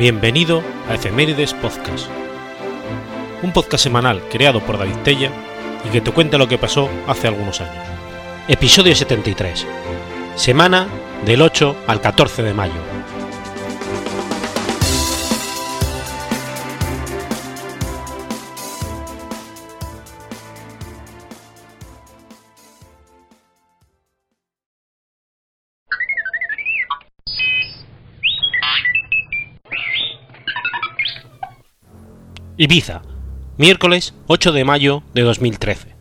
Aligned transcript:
Bienvenido 0.00 0.62
a 0.88 0.94
Efemérides 0.94 1.52
Podcast, 1.52 2.08
un 3.42 3.52
podcast 3.52 3.84
semanal 3.84 4.22
creado 4.30 4.60
por 4.60 4.78
David 4.78 4.96
Tella 5.04 5.30
y 5.86 5.90
que 5.90 6.00
te 6.00 6.10
cuenta 6.10 6.38
lo 6.38 6.48
que 6.48 6.56
pasó 6.56 6.88
hace 7.06 7.28
algunos 7.28 7.60
años. 7.60 7.84
Episodio 8.48 8.94
73, 8.96 9.66
semana 10.36 10.88
del 11.26 11.42
8 11.42 11.76
al 11.86 12.00
14 12.00 12.42
de 12.42 12.54
mayo. 12.54 12.80
Ibiza, 32.62 33.00
miércoles 33.56 34.12
8 34.26 34.52
de 34.52 34.64
mayo 34.66 35.02
de 35.14 35.22
2013. 35.22 35.96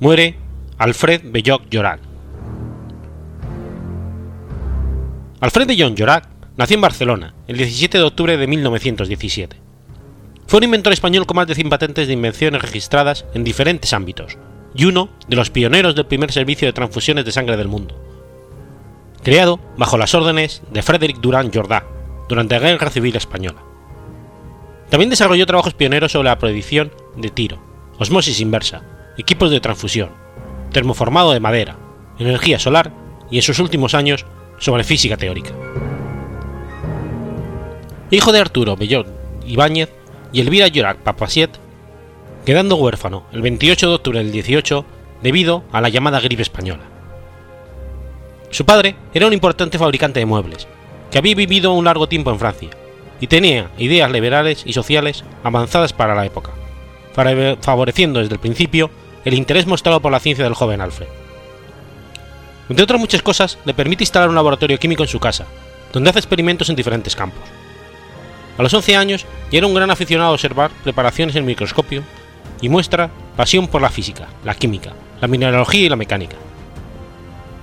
Muere 0.00 0.34
Alfred 0.78 1.20
Belloc 1.26 1.62
Llorac. 1.70 2.00
Alfred 5.38 5.68
Bellón 5.68 5.94
Llorac 5.94 6.28
nació 6.56 6.74
en 6.74 6.80
Barcelona 6.80 7.34
el 7.46 7.56
17 7.56 7.98
de 7.98 8.02
octubre 8.02 8.36
de 8.36 8.48
1917. 8.48 9.56
Fue 10.48 10.58
un 10.58 10.64
inventor 10.64 10.92
español 10.92 11.24
con 11.24 11.36
más 11.36 11.46
de 11.46 11.54
100 11.54 11.68
patentes 11.70 12.08
de 12.08 12.14
invenciones 12.14 12.60
registradas 12.60 13.24
en 13.32 13.44
diferentes 13.44 13.92
ámbitos 13.92 14.36
y 14.74 14.86
uno 14.86 15.08
de 15.28 15.36
los 15.36 15.50
pioneros 15.50 15.94
del 15.94 16.06
primer 16.06 16.32
servicio 16.32 16.66
de 16.66 16.72
transfusiones 16.72 17.24
de 17.24 17.30
sangre 17.30 17.56
del 17.56 17.68
mundo. 17.68 17.94
Creado 19.22 19.60
bajo 19.78 19.98
las 19.98 20.16
órdenes 20.16 20.62
de 20.72 20.82
Frederick 20.82 21.20
Durand 21.20 21.54
Jordá 21.54 21.86
durante 22.28 22.58
la 22.58 22.70
Guerra 22.72 22.90
Civil 22.90 23.14
Española. 23.14 23.62
También 24.90 25.10
desarrolló 25.10 25.46
trabajos 25.46 25.74
pioneros 25.74 26.12
sobre 26.12 26.28
la 26.28 26.38
predicción 26.38 26.92
de 27.16 27.30
tiro, 27.30 27.58
osmosis 27.98 28.40
inversa, 28.40 28.82
equipos 29.18 29.50
de 29.50 29.60
transfusión, 29.60 30.10
termoformado 30.72 31.32
de 31.32 31.40
madera, 31.40 31.76
energía 32.18 32.58
solar 32.58 32.92
y 33.30 33.36
en 33.36 33.42
sus 33.42 33.58
últimos 33.58 33.94
años 33.94 34.24
sobre 34.58 34.84
física 34.84 35.16
teórica. 35.16 35.52
Hijo 38.10 38.32
de 38.32 38.40
Arturo 38.40 38.76
Bellón 38.76 39.06
Ibáñez 39.46 39.90
y 40.32 40.40
Elvira 40.40 40.68
Llorac 40.68 40.98
Papasiet, 40.98 41.50
quedando 42.44 42.76
huérfano 42.76 43.24
el 43.32 43.42
28 43.42 43.88
de 43.88 43.94
octubre 43.94 44.18
del 44.18 44.32
18 44.32 44.84
debido 45.22 45.64
a 45.72 45.80
la 45.80 45.88
llamada 45.88 46.20
gripe 46.20 46.42
española. 46.42 46.84
Su 48.50 48.64
padre 48.64 48.96
era 49.12 49.26
un 49.26 49.32
importante 49.32 49.78
fabricante 49.78 50.20
de 50.20 50.26
muebles, 50.26 50.68
que 51.10 51.18
había 51.18 51.34
vivido 51.34 51.72
un 51.72 51.84
largo 51.84 52.08
tiempo 52.08 52.30
en 52.30 52.38
Francia 52.38 52.70
y 53.24 53.26
tenía 53.26 53.70
ideas 53.78 54.10
liberales 54.10 54.64
y 54.66 54.74
sociales 54.74 55.24
avanzadas 55.42 55.94
para 55.94 56.14
la 56.14 56.26
época, 56.26 56.50
favoreciendo 57.62 58.20
desde 58.20 58.34
el 58.34 58.38
principio 58.38 58.90
el 59.24 59.32
interés 59.32 59.66
mostrado 59.66 60.00
por 60.00 60.12
la 60.12 60.20
ciencia 60.20 60.44
del 60.44 60.52
joven 60.52 60.82
Alfred. 60.82 61.06
Entre 62.68 62.84
otras 62.84 63.00
muchas 63.00 63.22
cosas, 63.22 63.56
le 63.64 63.72
permite 63.72 64.02
instalar 64.02 64.28
un 64.28 64.34
laboratorio 64.34 64.78
químico 64.78 65.04
en 65.04 65.08
su 65.08 65.20
casa, 65.20 65.46
donde 65.90 66.10
hace 66.10 66.18
experimentos 66.18 66.68
en 66.68 66.76
diferentes 66.76 67.16
campos. 67.16 67.40
A 68.58 68.62
los 68.62 68.74
11 68.74 68.94
años 68.94 69.24
ya 69.50 69.56
era 69.56 69.66
un 69.68 69.74
gran 69.74 69.90
aficionado 69.90 70.28
a 70.28 70.34
observar 70.34 70.70
preparaciones 70.82 71.34
en 71.34 71.46
microscopio 71.46 72.02
y 72.60 72.68
muestra 72.68 73.08
pasión 73.38 73.68
por 73.68 73.80
la 73.80 73.88
física, 73.88 74.28
la 74.44 74.54
química, 74.54 74.92
la 75.22 75.28
mineralogía 75.28 75.86
y 75.86 75.88
la 75.88 75.96
mecánica. 75.96 76.36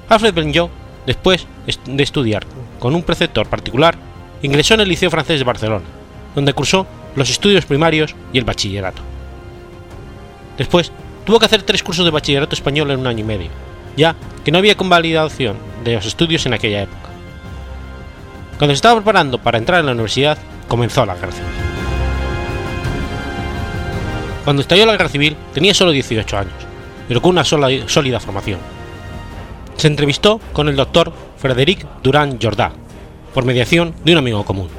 Alfred 0.09 0.33
Benjot, 0.33 0.72
después 1.05 1.45
de 1.85 2.01
estudiar 2.01 2.47
con 2.79 2.95
un 2.95 3.03
preceptor 3.03 3.45
particular, 3.47 3.95
ingresó 4.41 4.74
en 4.74 4.81
el 4.81 4.90
Liceo 4.90 5.09
Francés 5.09 5.40
de 5.40 5.46
Barcelona, 5.46 5.85
donde 6.35 6.53
cursó 6.53 6.88
los 7.16 7.29
estudios 7.29 7.66
primarios 7.66 8.16
y 8.34 8.38
el 8.38 8.46
bachillerato. 8.46 9.02
Después 10.57 10.91
tuvo 11.25 11.40
que 11.40 11.46
hacer 11.46 11.63
tres 11.63 11.84
cursos 11.84 12.06
de 12.06 12.12
bachillerato 12.12 12.56
español 12.56 12.91
en 12.91 13.00
un 13.00 13.07
año 13.07 13.19
y 13.19 13.24
medio, 13.24 13.50
ya 13.96 14.16
que 14.44 14.52
no 14.52 14.57
había 14.57 14.78
convalidación 14.78 15.57
de 15.84 15.96
los 15.96 16.06
estudios 16.06 16.46
en 16.46 16.53
aquella 16.53 16.84
época. 16.84 17.09
Cuando 18.57 18.74
se 18.74 18.78
estaba 18.78 18.96
preparando 18.96 19.38
para 19.38 19.57
entrar 19.57 19.79
en 19.79 19.88
la 19.88 19.91
universidad, 19.94 20.38
comenzó 20.68 21.06
la 21.06 21.16
guerra 21.16 21.31
civil. 21.31 21.50
Cuando 24.44 24.62
estalló 24.62 24.85
la 24.85 24.94
guerra 24.94 25.09
civil 25.09 25.35
tenía 25.53 25.73
solo 25.73 25.91
18 25.91 26.38
años, 26.38 26.53
pero 27.08 27.22
con 27.22 27.31
una 27.31 27.44
sola, 27.44 27.69
sólida 27.88 28.19
formación. 28.19 28.59
Se 29.78 29.88
entrevistó 29.88 30.40
con 30.53 30.68
el 30.69 30.75
doctor 30.75 31.12
Frederic 31.38 31.85
Durand 32.03 32.41
Jordá, 32.41 32.72
por 33.33 33.45
mediación 33.45 33.93
de 34.03 34.11
un 34.13 34.17
amigo 34.17 34.45
común. 34.45 34.69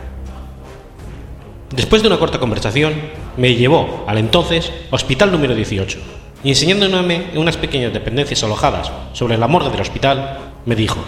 Después 1.74 2.02
de 2.02 2.08
una 2.08 2.18
corta 2.18 2.38
conversación, 2.38 2.94
me 3.36 3.54
llevó 3.54 4.04
al 4.06 4.18
entonces 4.18 4.70
Hospital 4.90 5.32
número 5.32 5.54
18 5.54 5.98
y 6.44 6.50
enseñándome 6.50 7.30
unas 7.34 7.56
pequeñas 7.56 7.92
dependencias 7.92 8.42
alojadas 8.42 8.90
sobre 9.12 9.38
la 9.38 9.48
morgue 9.48 9.70
del 9.70 9.80
hospital, 9.80 10.38
me 10.66 10.74
dijo, 10.74 10.98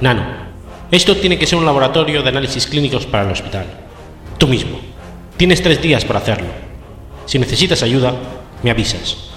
Nano, 0.00 0.22
esto 0.90 1.16
tiene 1.16 1.38
que 1.38 1.46
ser 1.46 1.58
un 1.58 1.64
laboratorio 1.64 2.22
de 2.22 2.28
análisis 2.28 2.66
clínicos 2.66 3.06
para 3.06 3.24
el 3.24 3.32
hospital. 3.32 3.66
Tú 4.38 4.46
mismo. 4.46 4.78
Tienes 5.36 5.62
tres 5.62 5.80
días 5.80 6.04
para 6.04 6.18
hacerlo. 6.18 6.48
Si 7.26 7.38
necesitas 7.38 7.82
ayuda, 7.82 8.14
me 8.62 8.70
avisas. 8.70 9.30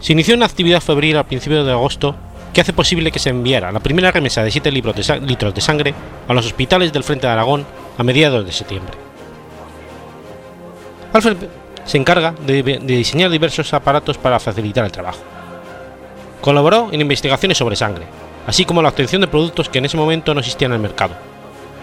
Se 0.00 0.12
inició 0.12 0.34
una 0.34 0.46
actividad 0.46 0.80
febril 0.80 1.16
al 1.16 1.26
principio 1.26 1.64
de 1.64 1.72
agosto 1.72 2.14
que 2.56 2.62
hace 2.62 2.72
posible 2.72 3.12
que 3.12 3.18
se 3.18 3.28
enviara 3.28 3.70
la 3.70 3.80
primera 3.80 4.10
remesa 4.10 4.42
de 4.42 4.50
7 4.50 4.72
litros 4.72 5.54
de 5.54 5.60
sangre 5.60 5.92
a 6.26 6.32
los 6.32 6.46
hospitales 6.46 6.90
del 6.90 7.04
Frente 7.04 7.26
de 7.26 7.34
Aragón 7.34 7.66
a 7.98 8.02
mediados 8.02 8.46
de 8.46 8.50
septiembre. 8.50 8.94
Alfred 11.12 11.36
se 11.84 11.98
encarga 11.98 12.34
de, 12.46 12.62
diseñar 12.82 13.28
diversos 13.28 13.74
aparatos 13.74 14.16
para 14.16 14.40
facilitar 14.40 14.86
el 14.86 14.90
trabajo. 14.90 15.18
Colaboró 16.40 16.88
en 16.92 17.02
investigaciones 17.02 17.58
sobre 17.58 17.76
sangre, 17.76 18.06
así 18.46 18.64
como 18.64 18.80
la 18.80 18.88
obtención 18.88 19.20
de 19.20 19.28
productos 19.28 19.68
que 19.68 19.76
en 19.76 19.84
ese 19.84 19.98
momento 19.98 20.32
no 20.32 20.40
existían 20.40 20.70
en 20.70 20.76
el 20.76 20.80
mercado, 20.80 21.14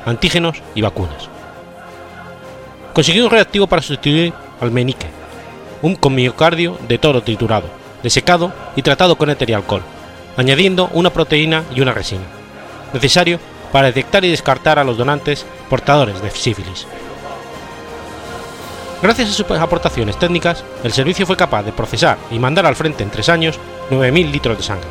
antígenos 0.07 0.63
y 0.73 0.81
vacunas. 0.81 1.29
Consiguió 2.93 3.25
un 3.25 3.29
reactivo 3.29 3.67
para 3.67 3.83
sustituir 3.83 4.33
al 4.59 4.71
menique, 4.71 5.05
un 5.83 5.95
con 5.95 6.15
miocardio 6.15 6.79
de 6.87 6.97
toro 6.97 7.21
triturado, 7.21 7.67
desecado 8.01 8.51
y 8.75 8.81
tratado 8.81 9.15
con 9.15 9.29
éter 9.29 9.53
alcohol, 9.53 9.83
añadiendo 10.37 10.89
una 10.93 11.11
proteína 11.11 11.63
y 11.73 11.81
una 11.81 11.93
resina, 11.93 12.23
necesario 12.93 13.39
para 13.71 13.87
detectar 13.87 14.23
y 14.23 14.29
descartar 14.29 14.79
a 14.79 14.83
los 14.83 14.97
donantes 14.97 15.45
portadores 15.69 16.21
de 16.21 16.31
sífilis. 16.31 16.87
Gracias 19.01 19.29
a 19.29 19.33
sus 19.33 19.51
aportaciones 19.51 20.17
técnicas, 20.17 20.63
el 20.83 20.93
servicio 20.93 21.25
fue 21.25 21.35
capaz 21.35 21.63
de 21.63 21.73
procesar 21.73 22.17
y 22.31 22.39
mandar 22.39 22.65
al 22.65 22.75
frente 22.75 23.03
en 23.03 23.09
tres 23.09 23.27
años 23.27 23.59
9.000 23.89 24.31
litros 24.31 24.57
de 24.57 24.63
sangre. 24.63 24.87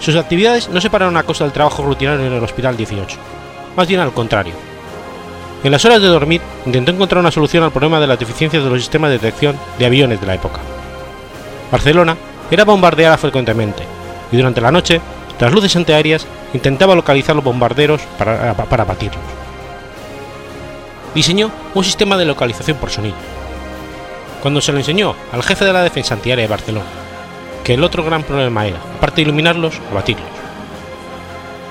Sus 0.00 0.16
actividades 0.16 0.68
no 0.68 0.80
se 0.80 0.90
pararon 0.90 1.16
a 1.16 1.22
costa 1.22 1.44
del 1.44 1.54
trabajo 1.54 1.82
rutinario 1.82 2.26
en 2.26 2.32
el 2.32 2.44
Hospital 2.44 2.76
18, 2.76 3.16
más 3.74 3.88
bien 3.88 4.00
al 4.00 4.12
contrario. 4.12 4.52
En 5.64 5.72
las 5.72 5.84
horas 5.86 6.02
de 6.02 6.08
dormir 6.08 6.42
intentó 6.66 6.92
encontrar 6.92 7.20
una 7.20 7.30
solución 7.30 7.64
al 7.64 7.72
problema 7.72 7.98
de 7.98 8.06
las 8.06 8.18
deficiencias 8.18 8.62
de 8.62 8.68
los 8.68 8.80
sistemas 8.80 9.10
de 9.10 9.18
detección 9.18 9.58
de 9.78 9.86
aviones 9.86 10.20
de 10.20 10.26
la 10.26 10.34
época. 10.34 10.60
Barcelona 11.72 12.16
era 12.50 12.64
bombardeada 12.64 13.16
frecuentemente, 13.18 13.82
y 14.30 14.36
durante 14.36 14.60
la 14.60 14.72
noche, 14.72 15.00
las 15.38 15.52
luces 15.52 15.76
antiaéreas 15.76 16.26
intentaba 16.54 16.94
localizar 16.94 17.36
los 17.36 17.44
bombarderos 17.44 18.00
para, 18.18 18.54
para. 18.54 18.86
Diseñó 21.14 21.50
un 21.74 21.84
sistema 21.84 22.16
de 22.16 22.24
localización 22.24 22.76
por 22.78 22.90
sonido. 22.90 23.16
Cuando 24.42 24.60
se 24.60 24.72
lo 24.72 24.78
enseñó 24.78 25.14
al 25.32 25.42
jefe 25.42 25.64
de 25.64 25.72
la 25.72 25.82
defensa 25.82 26.14
antiaérea 26.14 26.44
de 26.44 26.50
Barcelona, 26.50 26.86
que 27.64 27.74
el 27.74 27.84
otro 27.84 28.04
gran 28.04 28.22
problema 28.22 28.66
era, 28.66 28.78
aparte 28.96 29.16
de 29.16 29.22
iluminarlos, 29.22 29.80
abatirlos. 29.90 30.26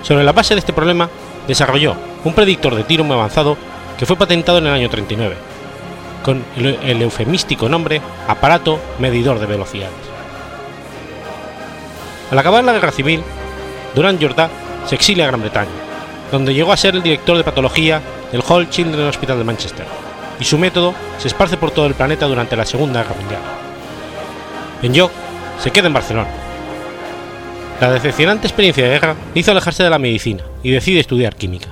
Sobre 0.03 0.23
la 0.23 0.33
base 0.33 0.53
de 0.53 0.59
este 0.59 0.73
problema, 0.73 1.09
desarrolló 1.47 1.95
un 2.23 2.33
predictor 2.33 2.75
de 2.75 2.83
tiro 2.83 3.03
muy 3.03 3.15
avanzado 3.15 3.57
que 3.97 4.05
fue 4.05 4.17
patentado 4.17 4.57
en 4.57 4.67
el 4.67 4.73
año 4.73 4.89
39, 4.89 5.35
con 6.23 6.43
el 6.57 7.01
eufemístico 7.01 7.69
nombre 7.69 8.01
aparato 8.27 8.79
medidor 8.99 9.39
de 9.39 9.45
velocidades. 9.45 10.14
Al 12.31 12.39
acabar 12.39 12.63
la 12.63 12.73
guerra 12.73 12.91
civil, 12.91 13.21
Durand 13.93 14.19
Jourdá 14.19 14.49
se 14.87 14.95
exilia 14.95 15.25
a 15.25 15.27
Gran 15.27 15.41
Bretaña, 15.41 15.69
donde 16.31 16.53
llegó 16.53 16.71
a 16.71 16.77
ser 16.77 16.95
el 16.95 17.03
director 17.03 17.37
de 17.37 17.43
patología 17.43 18.01
del 18.31 18.43
Hall 18.47 18.69
Children's 18.69 19.15
Hospital 19.15 19.37
de 19.37 19.43
Manchester, 19.43 19.85
y 20.39 20.43
su 20.43 20.57
método 20.57 20.93
se 21.17 21.27
esparce 21.27 21.57
por 21.57 21.71
todo 21.71 21.85
el 21.85 21.93
planeta 21.93 22.25
durante 22.25 22.55
la 22.55 22.65
Segunda 22.65 23.03
Guerra 23.03 23.15
Mundial. 23.15 23.41
Benyoc 24.81 25.11
se 25.59 25.71
queda 25.71 25.87
en 25.87 25.93
Barcelona. 25.93 26.29
La 27.79 27.91
decepcionante 27.91 28.47
experiencia 28.47 28.83
de 28.83 28.89
guerra 28.89 29.15
hizo 29.33 29.51
alejarse 29.51 29.83
de 29.83 29.89
la 29.89 29.99
medicina 29.99 30.43
y 30.63 30.71
decide 30.71 30.99
estudiar 30.99 31.35
química. 31.35 31.67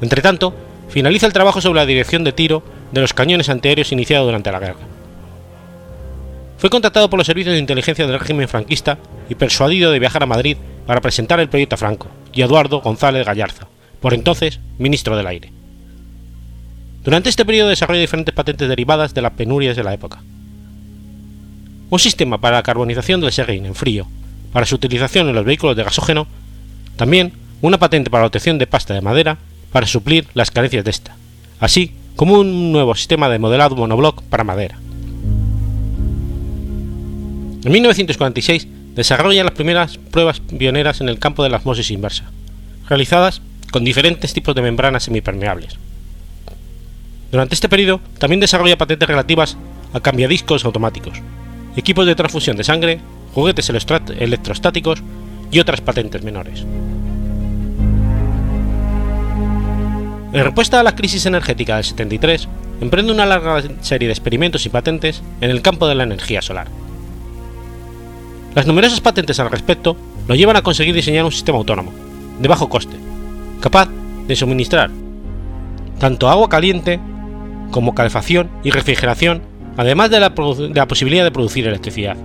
Entretanto, 0.00 0.54
finaliza 0.88 1.26
el 1.26 1.32
trabajo 1.32 1.60
sobre 1.60 1.80
la 1.80 1.86
dirección 1.86 2.24
de 2.24 2.32
tiro 2.32 2.62
de 2.90 3.00
los 3.00 3.14
cañones 3.14 3.48
antiaéreos 3.48 3.92
iniciado 3.92 4.26
durante 4.26 4.50
la 4.50 4.58
guerra. 4.58 4.91
Fue 6.62 6.70
contratado 6.70 7.10
por 7.10 7.18
los 7.18 7.26
servicios 7.26 7.54
de 7.54 7.58
inteligencia 7.58 8.06
del 8.06 8.20
régimen 8.20 8.46
franquista 8.46 8.96
y 9.28 9.34
persuadido 9.34 9.90
de 9.90 9.98
viajar 9.98 10.22
a 10.22 10.26
Madrid 10.26 10.56
para 10.86 11.00
presentar 11.00 11.40
el 11.40 11.48
proyecto 11.48 11.74
a 11.74 11.78
Franco 11.78 12.06
y 12.32 12.42
Eduardo 12.42 12.80
González 12.80 13.26
Gallarza, 13.26 13.66
por 14.00 14.14
entonces 14.14 14.60
ministro 14.78 15.16
del 15.16 15.26
Aire. 15.26 15.52
Durante 17.02 17.30
este 17.30 17.44
periodo 17.44 17.70
desarrolló 17.70 18.00
diferentes 18.00 18.32
patentes 18.32 18.68
derivadas 18.68 19.12
de 19.12 19.22
las 19.22 19.32
penurias 19.32 19.74
de 19.74 19.82
la 19.82 19.92
época. 19.92 20.22
Un 21.90 21.98
sistema 21.98 22.40
para 22.40 22.58
la 22.58 22.62
carbonización 22.62 23.20
del 23.20 23.32
serrín 23.32 23.66
en 23.66 23.74
frío, 23.74 24.06
para 24.52 24.64
su 24.64 24.76
utilización 24.76 25.28
en 25.28 25.34
los 25.34 25.44
vehículos 25.44 25.74
de 25.74 25.82
gasógeno, 25.82 26.28
también 26.94 27.32
una 27.60 27.80
patente 27.80 28.08
para 28.08 28.22
la 28.22 28.28
obtención 28.28 28.58
de 28.58 28.68
pasta 28.68 28.94
de 28.94 29.00
madera 29.00 29.36
para 29.72 29.88
suplir 29.88 30.28
las 30.34 30.52
carencias 30.52 30.84
de 30.84 30.92
esta, 30.92 31.16
así 31.58 31.90
como 32.14 32.38
un 32.38 32.70
nuevo 32.70 32.94
sistema 32.94 33.28
de 33.28 33.40
modelado 33.40 33.74
monobloc 33.74 34.22
para 34.22 34.44
madera. 34.44 34.78
En 37.64 37.70
1946 37.70 38.66
desarrolla 38.94 39.44
las 39.44 39.52
primeras 39.52 39.96
pruebas 39.96 40.40
pioneras 40.40 41.00
en 41.00 41.08
el 41.08 41.20
campo 41.20 41.44
de 41.44 41.48
la 41.48 41.58
osmosis 41.58 41.92
inversa, 41.92 42.24
realizadas 42.88 43.40
con 43.70 43.84
diferentes 43.84 44.34
tipos 44.34 44.54
de 44.54 44.62
membranas 44.62 45.04
semipermeables. 45.04 45.78
Durante 47.30 47.54
este 47.54 47.68
periodo 47.68 48.00
también 48.18 48.40
desarrolla 48.40 48.76
patentes 48.76 49.08
relativas 49.08 49.56
a 49.92 50.00
cambiadiscos 50.00 50.64
automáticos, 50.64 51.18
equipos 51.76 52.04
de 52.04 52.16
transfusión 52.16 52.56
de 52.56 52.64
sangre, 52.64 53.00
juguetes 53.32 53.70
electrostáticos 53.70 55.02
y 55.52 55.60
otras 55.60 55.80
patentes 55.80 56.22
menores. 56.24 56.64
En 60.32 60.44
respuesta 60.44 60.80
a 60.80 60.82
la 60.82 60.96
crisis 60.96 61.26
energética 61.26 61.76
del 61.76 61.84
73, 61.84 62.48
emprende 62.80 63.12
una 63.12 63.26
larga 63.26 63.62
serie 63.82 64.08
de 64.08 64.14
experimentos 64.14 64.66
y 64.66 64.70
patentes 64.70 65.22
en 65.40 65.50
el 65.50 65.62
campo 65.62 65.86
de 65.86 65.94
la 65.94 66.04
energía 66.04 66.42
solar. 66.42 66.81
Las 68.54 68.66
numerosas 68.66 69.00
patentes 69.00 69.40
al 69.40 69.50
respecto 69.50 69.96
lo 70.28 70.34
llevan 70.34 70.56
a 70.56 70.62
conseguir 70.62 70.94
diseñar 70.94 71.24
un 71.24 71.32
sistema 71.32 71.56
autónomo, 71.56 71.90
de 72.38 72.48
bajo 72.48 72.68
coste, 72.68 72.96
capaz 73.60 73.88
de 74.26 74.36
suministrar 74.36 74.90
tanto 75.98 76.28
agua 76.28 76.48
caliente 76.48 77.00
como 77.70 77.94
calefacción 77.94 78.50
y 78.62 78.70
refrigeración, 78.70 79.40
además 79.76 80.10
de 80.10 80.20
la, 80.20 80.34
posibilidad 80.34 81.24
de 81.24 81.30
producir 81.30 81.66
electricidad. 81.66 82.16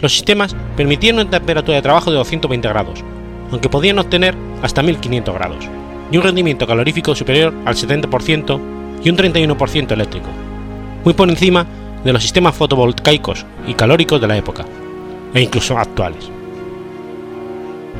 Los 0.00 0.12
sistemas 0.12 0.56
permitían 0.76 1.16
una 1.16 1.28
temperatura 1.28 1.76
de 1.76 1.82
trabajo 1.82 2.10
de 2.10 2.16
220 2.16 2.68
grados, 2.68 3.04
aunque 3.50 3.68
podían 3.68 3.98
obtener 3.98 4.34
hasta 4.62 4.82
1500 4.82 5.34
grados 5.34 5.68
y 6.10 6.16
un 6.16 6.22
rendimiento 6.22 6.66
calorífico 6.66 7.14
superior 7.14 7.52
al 7.64 7.74
70% 7.74 8.60
y 9.02 9.10
un 9.10 9.16
31% 9.16 9.90
eléctrico, 9.90 10.28
muy 11.04 11.12
por 11.12 11.28
encima 11.28 11.66
de 12.04 12.12
los 12.12 12.22
sistemas 12.22 12.54
fotovoltaicos 12.54 13.44
y 13.66 13.74
calóricos 13.74 14.20
de 14.20 14.28
la 14.28 14.36
época, 14.36 14.64
e 15.34 15.40
incluso 15.40 15.76
actuales. 15.76 16.30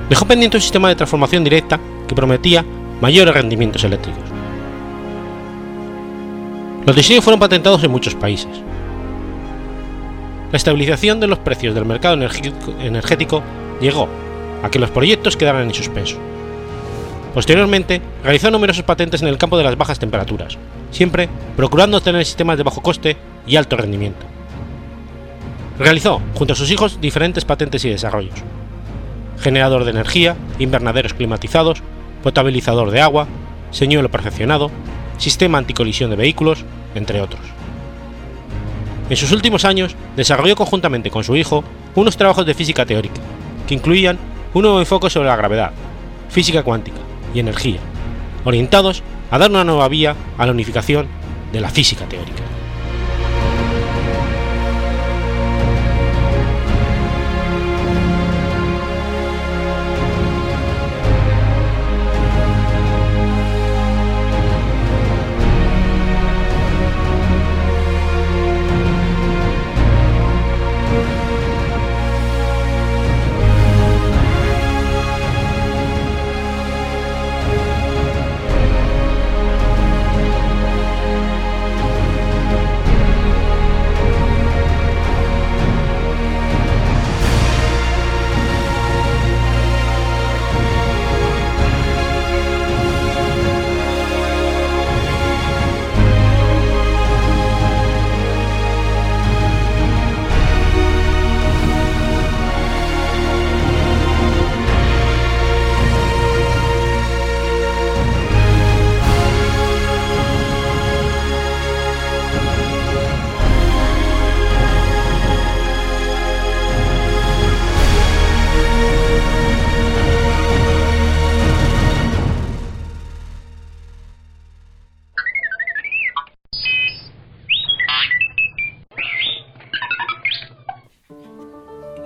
Dejó 0.09 0.25
pendiente 0.27 0.57
un 0.57 0.63
sistema 0.63 0.89
de 0.89 0.97
transformación 0.97 1.45
directa 1.45 1.79
que 2.07 2.15
prometía 2.15 2.65
mayores 3.01 3.35
rendimientos 3.35 3.85
eléctricos. 3.85 4.23
Los 6.87 6.95
diseños 6.97 7.25
fueron 7.25 7.41
patentados 7.41 7.83
en 7.83 7.91
muchos 7.91 8.15
países. 8.15 8.51
La 10.53 10.57
estabilización 10.57 11.19
de 11.19 11.27
los 11.27 11.39
precios 11.39 11.75
del 11.75 11.85
mercado 11.85 12.15
energético 12.15 13.43
llegó 13.81 14.09
a 14.63 14.71
que 14.71 14.79
los 14.79 14.91
proyectos 14.91 15.37
quedaran 15.37 15.63
en 15.63 15.75
suspenso. 15.75 16.17
Posteriormente, 17.33 18.01
realizó 18.23 18.51
numerosos 18.51 18.85
patentes 18.85 19.21
en 19.23 19.29
el 19.29 19.39
campo 19.39 19.59
de 19.59 19.65
las 19.65 19.77
bajas 19.77 19.99
temperaturas, 19.99 20.57
siempre 20.93 21.29
procurando 21.57 21.97
obtener 21.97 22.25
sistemas 22.25 22.57
de 22.57 22.63
bajo 22.63 22.81
coste 22.81 23.17
y 23.47 23.57
alto 23.57 23.77
rendimiento. 23.77 24.34
Realizó, 25.79 26.21
junto 26.35 26.53
a 26.53 26.57
sus 26.57 26.71
hijos, 26.71 27.01
diferentes 27.01 27.45
patentes 27.45 27.85
y 27.85 27.91
desarrollos. 27.91 28.35
Generador 29.41 29.85
de 29.85 29.91
energía, 29.91 30.37
invernaderos 30.59 31.15
climatizados, 31.15 31.83
potabilizador 32.23 32.91
de 32.93 33.01
agua, 33.01 33.27
señuelo 33.71 34.09
perfeccionado, 34.09 34.71
sistema 35.19 35.59
anticolisión 35.59 36.11
de 36.11 36.17
vehículos, 36.17 36.65
entre 36.95 37.21
otros. 37.21 37.41
En 39.11 39.17
sus 39.17 39.33
últimos 39.33 39.65
años, 39.65 39.97
desarrolló 40.17 40.55
conjuntamente 40.55 41.11
con 41.11 41.25
su 41.25 41.37
hijo 41.37 41.65
unos 41.95 42.17
trabajos 42.17 42.47
de 42.47 42.55
física 42.55 42.87
teórica, 42.87 43.21
que 43.67 43.75
incluían 43.75 44.19
un 44.55 44.63
nuevo 44.63 44.79
enfoque 44.79 45.11
sobre 45.11 45.29
la 45.29 45.37
gravedad, 45.37 45.73
física 46.31 46.63
cuántica, 46.63 46.99
y 47.35 47.41
energía, 47.41 47.81
orientados 48.45 49.03
a 49.31 49.39
dar 49.39 49.51
una 49.51 49.65
nueva 49.65 49.89
vía 49.89 50.15
a 50.39 50.47
la 50.47 50.53
unificación 50.53 51.09
de 51.53 51.61
la 51.61 51.69
física 51.69 52.07
teórica. 52.07 52.54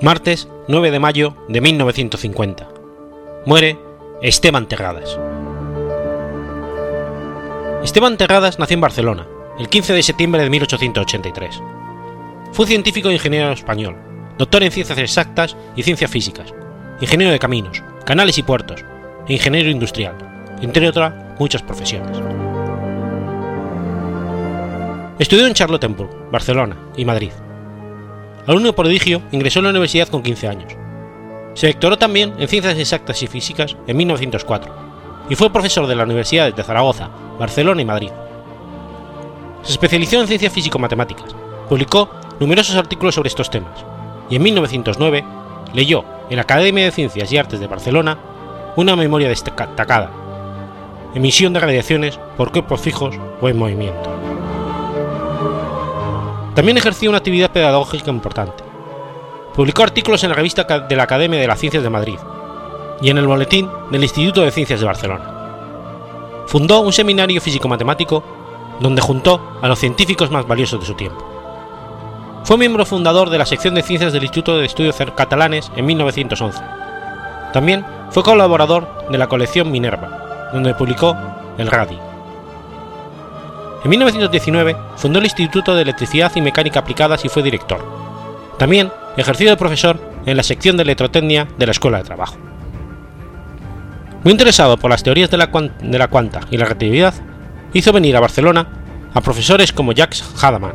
Martes 0.08 0.48
9 0.68 0.90
de 0.90 1.00
mayo 1.00 1.36
de 1.48 1.60
1950. 1.60 2.66
Muere 3.44 3.78
Esteban 4.22 4.66
Terradas. 4.66 5.18
Esteban 7.84 8.16
Terradas 8.16 8.58
nació 8.58 8.76
en 8.76 8.80
Barcelona, 8.80 9.26
el 9.58 9.68
15 9.68 9.92
de 9.92 10.02
septiembre 10.02 10.42
de 10.42 10.48
1883. 10.48 11.60
Fue 12.52 12.66
científico 12.66 13.10
e 13.10 13.12
ingeniero 13.12 13.52
español, 13.52 13.98
doctor 14.38 14.62
en 14.62 14.72
ciencias 14.72 14.98
exactas 14.98 15.58
y 15.76 15.82
ciencias 15.82 16.10
físicas, 16.10 16.54
ingeniero 17.02 17.30
de 17.30 17.38
caminos, 17.38 17.82
canales 18.06 18.38
y 18.38 18.42
puertos, 18.42 18.82
e 19.28 19.34
ingeniero 19.34 19.68
industrial, 19.68 20.16
entre 20.62 20.88
otras 20.88 21.12
muchas 21.38 21.60
profesiones. 21.60 22.16
Estudió 25.18 25.46
en 25.46 25.52
Charlottenburg, 25.52 26.30
Barcelona 26.30 26.78
y 26.96 27.04
Madrid 27.04 27.32
alumno 28.48 28.72
prodigio, 28.72 29.22
ingresó 29.30 29.58
en 29.58 29.64
la 29.64 29.70
universidad 29.70 30.08
con 30.08 30.22
15 30.22 30.48
años. 30.48 30.72
Se 31.54 31.66
doctoró 31.66 31.98
también 31.98 32.34
en 32.38 32.48
Ciencias 32.48 32.78
Exactas 32.78 33.22
y 33.22 33.26
Físicas 33.26 33.76
en 33.86 33.96
1904 33.96 34.74
y 35.28 35.34
fue 35.34 35.52
profesor 35.52 35.86
de 35.86 35.94
las 35.94 36.06
universidades 36.06 36.56
de 36.56 36.62
Zaragoza, 36.62 37.10
Barcelona 37.38 37.82
y 37.82 37.84
Madrid. 37.84 38.10
Se 39.62 39.72
especializó 39.72 40.20
en 40.20 40.28
ciencias 40.28 40.52
físico-matemáticas, 40.52 41.34
publicó 41.68 42.10
numerosos 42.40 42.76
artículos 42.76 43.14
sobre 43.14 43.28
estos 43.28 43.50
temas 43.50 43.84
y 44.30 44.36
en 44.36 44.42
1909 44.42 45.24
leyó 45.74 46.04
en 46.30 46.36
la 46.36 46.42
Academia 46.42 46.84
de 46.84 46.92
Ciencias 46.92 47.30
y 47.30 47.36
Artes 47.36 47.60
de 47.60 47.66
Barcelona 47.66 48.18
una 48.76 48.96
memoria 48.96 49.28
destacada, 49.28 50.10
emisión 51.14 51.52
de 51.52 51.60
radiaciones 51.60 52.18
por 52.36 52.52
cuerpos 52.52 52.80
fijos 52.80 53.14
o 53.40 53.48
en 53.48 53.58
movimiento. 53.58 54.18
También 56.58 56.76
ejerció 56.76 57.08
una 57.08 57.18
actividad 57.18 57.52
pedagógica 57.52 58.10
importante. 58.10 58.64
Publicó 59.54 59.84
artículos 59.84 60.24
en 60.24 60.30
la 60.30 60.34
revista 60.34 60.64
de 60.64 60.96
la 60.96 61.04
Academia 61.04 61.38
de 61.38 61.46
las 61.46 61.60
Ciencias 61.60 61.84
de 61.84 61.88
Madrid 61.88 62.18
y 63.00 63.10
en 63.10 63.18
el 63.18 63.28
boletín 63.28 63.70
del 63.92 64.02
Instituto 64.02 64.40
de 64.40 64.50
Ciencias 64.50 64.80
de 64.80 64.86
Barcelona. 64.86 66.42
Fundó 66.48 66.80
un 66.80 66.92
seminario 66.92 67.40
físico-matemático 67.40 68.24
donde 68.80 69.00
juntó 69.00 69.40
a 69.62 69.68
los 69.68 69.78
científicos 69.78 70.32
más 70.32 70.48
valiosos 70.48 70.80
de 70.80 70.86
su 70.86 70.94
tiempo. 70.94 71.24
Fue 72.42 72.58
miembro 72.58 72.84
fundador 72.84 73.30
de 73.30 73.38
la 73.38 73.46
sección 73.46 73.76
de 73.76 73.84
ciencias 73.84 74.12
del 74.12 74.24
Instituto 74.24 74.58
de 74.58 74.66
Estudios 74.66 74.96
Catalanes 75.14 75.70
en 75.76 75.86
1911. 75.86 76.60
También 77.52 77.86
fue 78.10 78.24
colaborador 78.24 79.06
de 79.08 79.18
la 79.18 79.28
colección 79.28 79.70
Minerva, 79.70 80.50
donde 80.52 80.74
publicó 80.74 81.16
El 81.56 81.68
Radi. 81.68 82.07
En 83.84 83.90
1919 83.90 84.76
fundó 84.96 85.20
el 85.20 85.26
Instituto 85.26 85.74
de 85.74 85.82
Electricidad 85.82 86.32
y 86.34 86.40
Mecánica 86.40 86.80
Aplicadas 86.80 87.24
y 87.24 87.28
fue 87.28 87.42
director. 87.42 87.78
También 88.58 88.90
ejerció 89.16 89.48
de 89.48 89.56
profesor 89.56 90.00
en 90.26 90.36
la 90.36 90.42
sección 90.42 90.76
de 90.76 90.82
electrotecnia 90.82 91.46
de 91.58 91.66
la 91.66 91.72
Escuela 91.72 91.98
de 91.98 92.04
Trabajo. 92.04 92.36
Muy 94.24 94.32
interesado 94.32 94.76
por 94.76 94.90
las 94.90 95.02
teorías 95.02 95.30
de 95.30 95.36
la, 95.36 95.46
cuanta 95.48 96.40
y 96.50 96.56
la 96.56 96.64
relatividad, 96.64 97.14
hizo 97.72 97.92
venir 97.92 98.16
a 98.16 98.20
Barcelona 98.20 98.66
a 99.14 99.20
profesores 99.20 99.72
como 99.72 99.92
Jacques 99.92 100.24
Hadamard, 100.42 100.74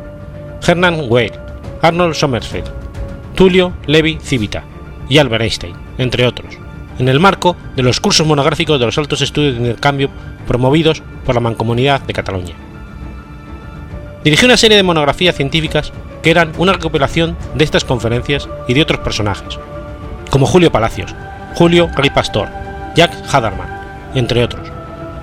Hermann 0.66 1.06
Weyl, 1.08 1.32
Arnold 1.82 2.14
Sommerfeld, 2.14 2.70
Tulio 3.34 3.74
Levi 3.86 4.18
Civita 4.22 4.64
y 5.10 5.18
Albert 5.18 5.42
Einstein, 5.42 5.76
entre 5.98 6.26
otros, 6.26 6.56
en 6.98 7.08
el 7.08 7.20
marco 7.20 7.54
de 7.76 7.82
los 7.82 8.00
cursos 8.00 8.26
monográficos 8.26 8.80
de 8.80 8.86
los 8.86 8.96
altos 8.96 9.20
estudios 9.20 9.54
de 9.54 9.60
intercambio 9.60 10.08
promovidos 10.48 11.02
por 11.26 11.34
la 11.34 11.42
Mancomunidad 11.42 12.00
de 12.00 12.12
Cataluña. 12.14 12.54
Dirigió 14.24 14.46
una 14.46 14.56
serie 14.56 14.78
de 14.78 14.82
monografías 14.82 15.36
científicas 15.36 15.92
que 16.22 16.30
eran 16.30 16.52
una 16.56 16.72
recopilación 16.72 17.36
de 17.54 17.62
estas 17.62 17.84
conferencias 17.84 18.48
y 18.66 18.72
de 18.72 18.80
otros 18.80 19.00
personajes, 19.00 19.58
como 20.30 20.46
Julio 20.46 20.72
Palacios, 20.72 21.14
Julio 21.54 21.90
Rey 21.94 22.08
Pastor, 22.08 22.48
Jacques 22.96 23.22
Haderman, 23.32 23.68
entre 24.14 24.42
otros, 24.42 24.66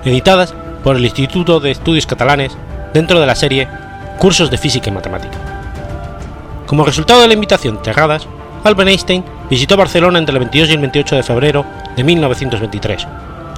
editadas 0.04 0.54
por 0.84 0.94
el 0.94 1.04
Instituto 1.04 1.58
de 1.58 1.72
Estudios 1.72 2.06
Catalanes 2.06 2.56
dentro 2.94 3.18
de 3.18 3.26
la 3.26 3.34
serie 3.34 3.66
Cursos 4.20 4.52
de 4.52 4.58
Física 4.58 4.88
y 4.88 4.92
Matemática. 4.92 5.36
Como 6.66 6.84
resultado 6.84 7.22
de 7.22 7.26
la 7.26 7.34
invitación 7.34 7.82
Terradas, 7.82 8.28
Albert 8.62 8.88
Einstein 8.88 9.24
visitó 9.50 9.76
Barcelona 9.76 10.20
entre 10.20 10.34
el 10.34 10.38
22 10.38 10.68
y 10.68 10.72
el 10.74 10.78
28 10.78 11.16
de 11.16 11.22
febrero 11.24 11.66
de 11.96 12.04
1923, 12.04 13.08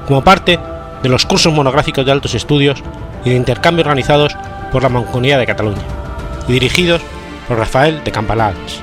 como 0.06 0.24
parte 0.24 0.58
de 1.02 1.08
los 1.10 1.26
cursos 1.26 1.52
monográficos 1.52 2.06
de 2.06 2.12
altos 2.12 2.34
estudios 2.34 2.82
y 3.26 3.30
de 3.30 3.36
intercambio 3.36 3.82
organizados 3.82 4.34
por 4.74 4.82
la 4.82 4.88
Mancomunidad 4.88 5.38
de 5.38 5.46
Cataluña 5.46 5.82
y 6.48 6.52
dirigidos 6.52 7.00
por 7.46 7.58
Rafael 7.58 8.02
de 8.02 8.10
Campalans. 8.10 8.82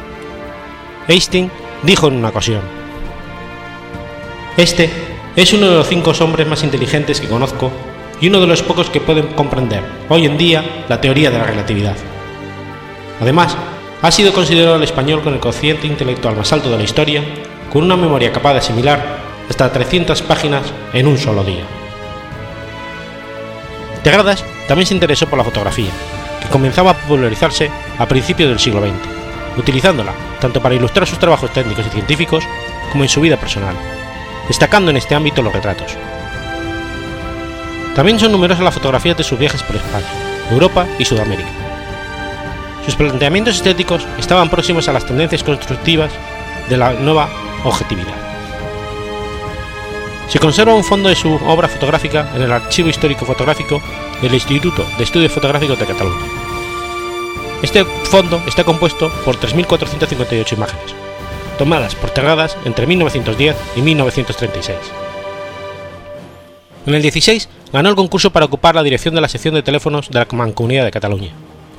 Einstein 1.09 1.51
dijo 1.83 2.07
en 2.07 2.15
una 2.15 2.29
ocasión: 2.29 2.61
Este 4.55 4.89
es 5.35 5.51
uno 5.51 5.69
de 5.69 5.75
los 5.75 5.89
cinco 5.89 6.13
hombres 6.21 6.47
más 6.47 6.63
inteligentes 6.63 7.19
que 7.19 7.27
conozco 7.27 7.73
y 8.21 8.29
uno 8.29 8.39
de 8.39 8.47
los 8.47 8.63
pocos 8.63 8.89
que 8.89 9.01
pueden 9.01 9.33
comprender 9.33 9.83
hoy 10.07 10.25
en 10.25 10.37
día 10.37 10.85
la 10.87 11.01
teoría 11.01 11.29
de 11.29 11.39
la 11.39 11.43
relatividad. 11.43 11.97
Además, 13.19 13.57
ha 14.01 14.11
sido 14.11 14.31
considerado 14.31 14.77
el 14.77 14.83
español 14.83 15.21
con 15.21 15.33
el 15.33 15.41
cociente 15.41 15.87
intelectual 15.87 16.37
más 16.37 16.53
alto 16.53 16.71
de 16.71 16.77
la 16.77 16.83
historia, 16.83 17.21
con 17.71 17.83
una 17.83 17.97
memoria 17.97 18.31
capaz 18.31 18.53
de 18.53 18.59
asimilar 18.59 19.17
hasta 19.49 19.73
300 19.73 20.21
páginas 20.21 20.63
en 20.93 21.07
un 21.07 21.17
solo 21.17 21.43
día. 21.43 21.65
Terradas 24.03 24.45
también 24.71 24.87
se 24.87 24.93
interesó 24.93 25.27
por 25.27 25.37
la 25.37 25.43
fotografía, 25.43 25.91
que 26.41 26.47
comenzaba 26.47 26.91
a 26.91 26.97
popularizarse 26.97 27.69
a 27.97 28.05
principios 28.05 28.47
del 28.47 28.57
siglo 28.57 28.79
XX, 28.79 28.93
utilizándola 29.57 30.13
tanto 30.39 30.61
para 30.61 30.75
ilustrar 30.75 31.05
sus 31.05 31.19
trabajos 31.19 31.51
técnicos 31.51 31.85
y 31.87 31.89
científicos 31.89 32.45
como 32.89 33.03
en 33.03 33.09
su 33.09 33.19
vida 33.19 33.35
personal, 33.35 33.75
destacando 34.47 34.89
en 34.89 34.95
este 34.95 35.13
ámbito 35.13 35.41
los 35.41 35.51
retratos. 35.51 35.97
También 37.95 38.17
son 38.17 38.31
numerosas 38.31 38.63
las 38.63 38.73
fotografías 38.73 39.17
de 39.17 39.25
sus 39.25 39.37
viajes 39.37 39.61
por 39.61 39.75
España, 39.75 40.07
Europa 40.49 40.87
y 40.97 41.03
Sudamérica. 41.03 41.49
Sus 42.85 42.95
planteamientos 42.95 43.57
estéticos 43.57 44.07
estaban 44.19 44.49
próximos 44.49 44.87
a 44.87 44.93
las 44.93 45.05
tendencias 45.05 45.43
constructivas 45.43 46.13
de 46.69 46.77
la 46.77 46.93
nueva 46.93 47.27
objetividad. 47.65 48.30
Se 50.31 50.39
conserva 50.39 50.73
un 50.73 50.85
fondo 50.85 51.09
de 51.09 51.15
su 51.15 51.33
obra 51.45 51.67
fotográfica 51.67 52.31
en 52.33 52.43
el 52.43 52.53
Archivo 52.53 52.87
Histórico 52.87 53.25
Fotográfico 53.25 53.81
del 54.21 54.33
Instituto 54.33 54.85
de 54.97 55.03
Estudios 55.03 55.33
Fotográficos 55.33 55.77
de 55.77 55.85
Cataluña. 55.85 56.25
Este 57.61 57.83
fondo 57.83 58.41
está 58.47 58.63
compuesto 58.63 59.11
por 59.25 59.35
3.458 59.35 60.53
imágenes, 60.53 60.95
tomadas 61.57 61.95
por 61.95 62.11
Terradas 62.11 62.55
entre 62.63 62.87
1910 62.87 63.57
y 63.75 63.81
1936. 63.81 64.77
En 66.85 66.95
el 66.95 67.01
16 67.01 67.49
ganó 67.73 67.89
el 67.89 67.97
concurso 67.97 68.31
para 68.31 68.45
ocupar 68.45 68.75
la 68.75 68.83
dirección 68.83 69.13
de 69.13 69.19
la 69.19 69.27
sección 69.27 69.53
de 69.53 69.63
teléfonos 69.63 70.11
de 70.11 70.19
la 70.19 70.27
Mancomunidad 70.31 70.85
de 70.85 70.91
Cataluña, 70.91 71.31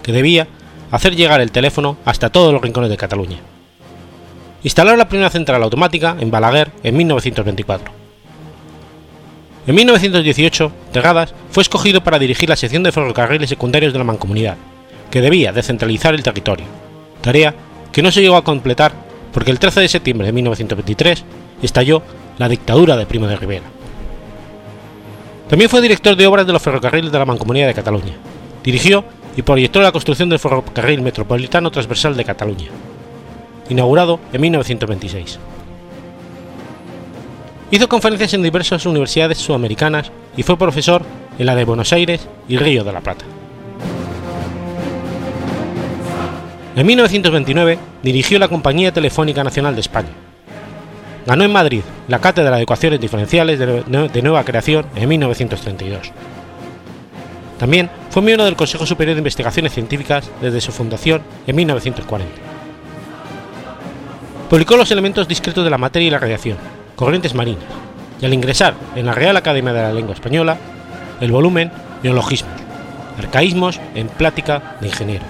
que 0.03 0.13
debía 0.13 0.47
hacer 0.91 1.17
llegar 1.17 1.41
el 1.41 1.53
teléfono 1.53 1.97
hasta 2.05 2.29
todos 2.29 2.53
los 2.53 2.61
rincones 2.61 2.91
de 2.91 2.99
Cataluña. 2.99 3.39
Instalaron 4.63 4.99
la 4.99 5.09
primera 5.09 5.31
central 5.31 5.63
automática 5.63 6.17
en 6.21 6.31
Balaguer 6.31 6.71
en 6.83 6.99
1924. 6.99 8.02
En 9.65 9.77
1918, 9.77 10.73
Terradas 10.93 11.35
fue 11.51 11.63
escogido 11.63 12.03
para 12.03 12.19
dirigir 12.19 12.49
la 12.49 12.57
sección 12.57 12.83
de 12.83 12.91
ferrocarriles 12.91 13.49
secundarios 13.49 13.93
de 13.93 13.99
la 14.01 14.05
Mancomunidad, 14.05 14.57
que 15.09 15.21
debía 15.21 15.53
descentralizar 15.53 16.15
el 16.15 16.23
territorio, 16.25 16.67
tarea 17.21 17.55
que 17.93 18.03
no 18.03 18.11
se 18.11 18.23
llegó 18.23 18.37
a 18.37 18.43
completar 18.43 18.93
porque 19.33 19.53
el 19.53 19.61
13 19.61 19.81
de 19.81 19.89
septiembre 19.89 20.27
de 20.27 20.33
1923 20.33 21.25
estalló 21.63 22.03
la 22.39 22.49
dictadura 22.49 22.97
de 22.97 23.07
Primo 23.07 23.29
de 23.29 23.37
Rivera. 23.37 23.65
También 25.49 25.71
fue 25.71 25.81
director 25.81 26.17
de 26.17 26.27
obras 26.27 26.47
de 26.47 26.53
los 26.53 26.63
ferrocarriles 26.63 27.13
de 27.13 27.19
la 27.19 27.25
Mancomunidad 27.25 27.69
de 27.69 27.75
Cataluña. 27.75 28.15
Dirigió 28.65 29.05
y 29.37 29.43
proyectó 29.43 29.81
la 29.81 29.93
construcción 29.93 30.29
del 30.29 30.41
ferrocarril 30.41 31.03
metropolitano 31.03 31.71
transversal 31.71 32.17
de 32.17 32.25
Cataluña, 32.25 32.69
inaugurado 33.69 34.19
en 34.33 34.41
1926. 34.41 35.39
Hizo 37.73 37.89
conferencias 37.89 38.35
en 38.35 38.43
diversas 38.43 38.85
universidades 38.85 39.39
sudamericanas 39.39 40.13
y 40.37 40.43
fue 40.43 40.59
profesor 40.59 41.03
en 41.39 41.47
la 41.47 41.55
de 41.55 41.65
Buenos 41.65 41.91
Aires 41.95 42.29
y 42.47 42.59
Río 42.59 42.85
de 42.85 42.93
la 42.93 43.01
Plata. 43.01 43.25
En 46.77 46.87
1929 46.87 47.79
dirigió 48.03 48.39
la 48.39 48.49
Compañía 48.49 48.93
Telefónica 48.93 49.43
Nacional 49.43 49.75
de 49.75 49.81
España, 49.81 50.11
Ganó 51.25 51.45
en 51.45 51.53
Madrid 51.53 51.83
la 52.09 52.21
Cátedra 52.21 52.57
de 52.57 52.63
Ecuaciones 52.63 53.01
Diferenciales 53.01 53.59
de 53.59 54.23
Nueva 54.23 54.45
Creación 54.45 54.85
en 54.95 55.09
1932. 55.09 56.11
También 57.59 57.89
fue 58.11 58.21
miembro 58.21 58.45
del 58.45 58.57
Consejo 58.57 58.85
Superior 58.85 59.15
de 59.15 59.21
Investigaciones 59.21 59.73
Científicas 59.73 60.29
desde 60.43 60.61
su 60.61 60.73
fundación 60.73 61.23
en 61.47 61.57
1940. 61.57 62.33
Publicó 64.51 64.77
los 64.77 64.91
elementos 64.91 65.27
discretos 65.27 65.65
de 65.65 65.71
la 65.71 65.79
materia 65.79 66.09
y 66.09 66.11
la 66.11 66.19
radiación, 66.19 66.59
corrientes 66.97 67.35
marinas, 67.35 67.65
y 68.21 68.27
al 68.27 68.35
ingresar 68.35 68.75
en 68.95 69.07
la 69.07 69.15
Real 69.15 69.37
Academia 69.37 69.73
de 69.73 69.83
la 69.83 69.93
Lengua 69.93 70.15
Española, 70.15 70.57
el 71.21 71.33
volumen 71.33 71.71
Neologismos, 72.03 72.61
arcaísmos 73.19 73.81
en 73.95 74.09
plática 74.09 74.77
de 74.81 74.89
ingenieros. 74.89 75.29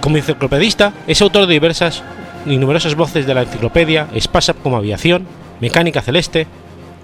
Como 0.00 0.18
enciclopedista, 0.18 0.92
es 1.06 1.22
autor 1.22 1.46
de 1.46 1.54
diversas 1.54 2.02
y 2.44 2.58
numerosas 2.58 2.94
voces 2.94 3.26
de 3.26 3.34
la 3.34 3.42
enciclopedia 3.42 4.08
Spasap 4.20 4.60
como 4.62 4.76
aviación, 4.76 5.26
mecánica 5.60 6.02
celeste, 6.02 6.46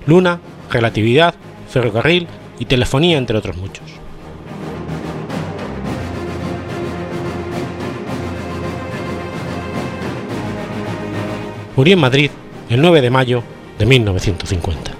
luna, 0.07 0.41
relatividad, 0.71 1.35
ferrocarril 1.71 2.27
y 2.59 2.67
telefonía, 2.67 3.17
entre 3.17 3.39
otros 3.39 3.57
muchos. 3.57 4.00
Murió 11.81 11.95
en 11.95 12.01
Madrid 12.01 12.31
el 12.69 12.83
9 12.83 13.01
de 13.01 13.09
mayo 13.09 13.43
de 13.79 13.87
1950. 13.87 15.00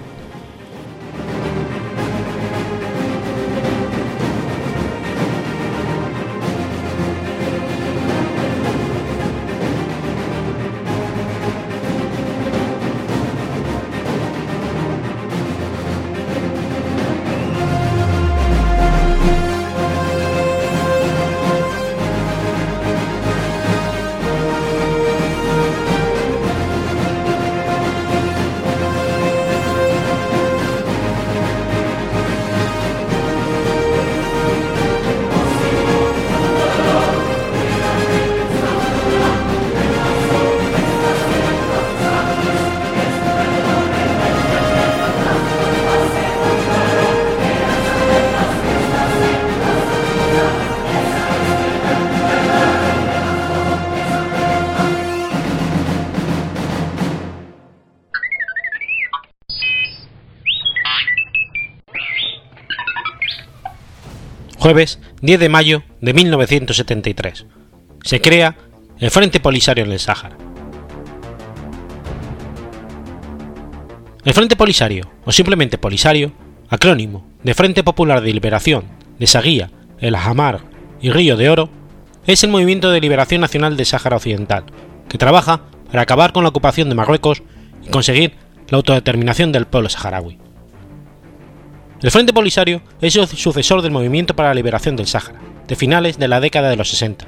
Jueves 64.61 64.99
10 65.23 65.39
de 65.39 65.49
mayo 65.49 65.81
de 66.01 66.13
1973. 66.13 67.47
Se 68.03 68.21
crea 68.21 68.57
el 68.99 69.09
Frente 69.09 69.39
Polisario 69.39 69.83
en 69.83 69.91
el 69.91 69.97
Sáhara. 69.97 70.37
El 74.23 74.33
Frente 74.35 74.55
Polisario, 74.55 75.09
o 75.25 75.31
simplemente 75.31 75.79
Polisario, 75.79 76.31
acrónimo 76.69 77.25
de 77.41 77.55
Frente 77.55 77.83
Popular 77.83 78.21
de 78.21 78.31
Liberación 78.31 78.85
de 79.17 79.25
Saguía, 79.25 79.71
El 79.97 80.13
Hamar 80.13 80.61
y 81.01 81.09
Río 81.09 81.37
de 81.37 81.49
Oro, 81.49 81.71
es 82.27 82.43
el 82.43 82.51
movimiento 82.51 82.91
de 82.91 83.01
liberación 83.01 83.41
nacional 83.41 83.75
del 83.75 83.87
Sáhara 83.87 84.17
Occidental, 84.17 84.65
que 85.09 85.17
trabaja 85.17 85.61
para 85.87 86.03
acabar 86.03 86.33
con 86.33 86.43
la 86.43 86.49
ocupación 86.49 86.87
de 86.87 86.93
Marruecos 86.93 87.41
y 87.83 87.89
conseguir 87.89 88.35
la 88.69 88.77
autodeterminación 88.77 89.51
del 89.51 89.65
pueblo 89.65 89.89
saharaui. 89.89 90.37
El 92.01 92.09
Frente 92.09 92.33
Polisario 92.33 92.81
es 92.99 93.15
el 93.15 93.27
sucesor 93.27 93.83
del 93.83 93.91
Movimiento 93.91 94.35
para 94.35 94.49
la 94.49 94.55
Liberación 94.55 94.95
del 94.95 95.05
Sáhara, 95.05 95.39
de 95.67 95.75
finales 95.75 96.17
de 96.17 96.27
la 96.27 96.39
década 96.39 96.71
de 96.71 96.75
los 96.75 96.89
60, 96.89 97.27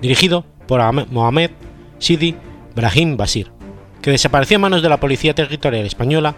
dirigido 0.00 0.44
por 0.68 0.80
Mohamed 1.10 1.50
Sidi 1.98 2.36
Brahim 2.76 3.16
Basir, 3.16 3.50
que 4.00 4.12
desapareció 4.12 4.58
a 4.58 4.60
manos 4.60 4.80
de 4.80 4.88
la 4.88 5.00
Policía 5.00 5.34
Territorial 5.34 5.86
Española 5.86 6.36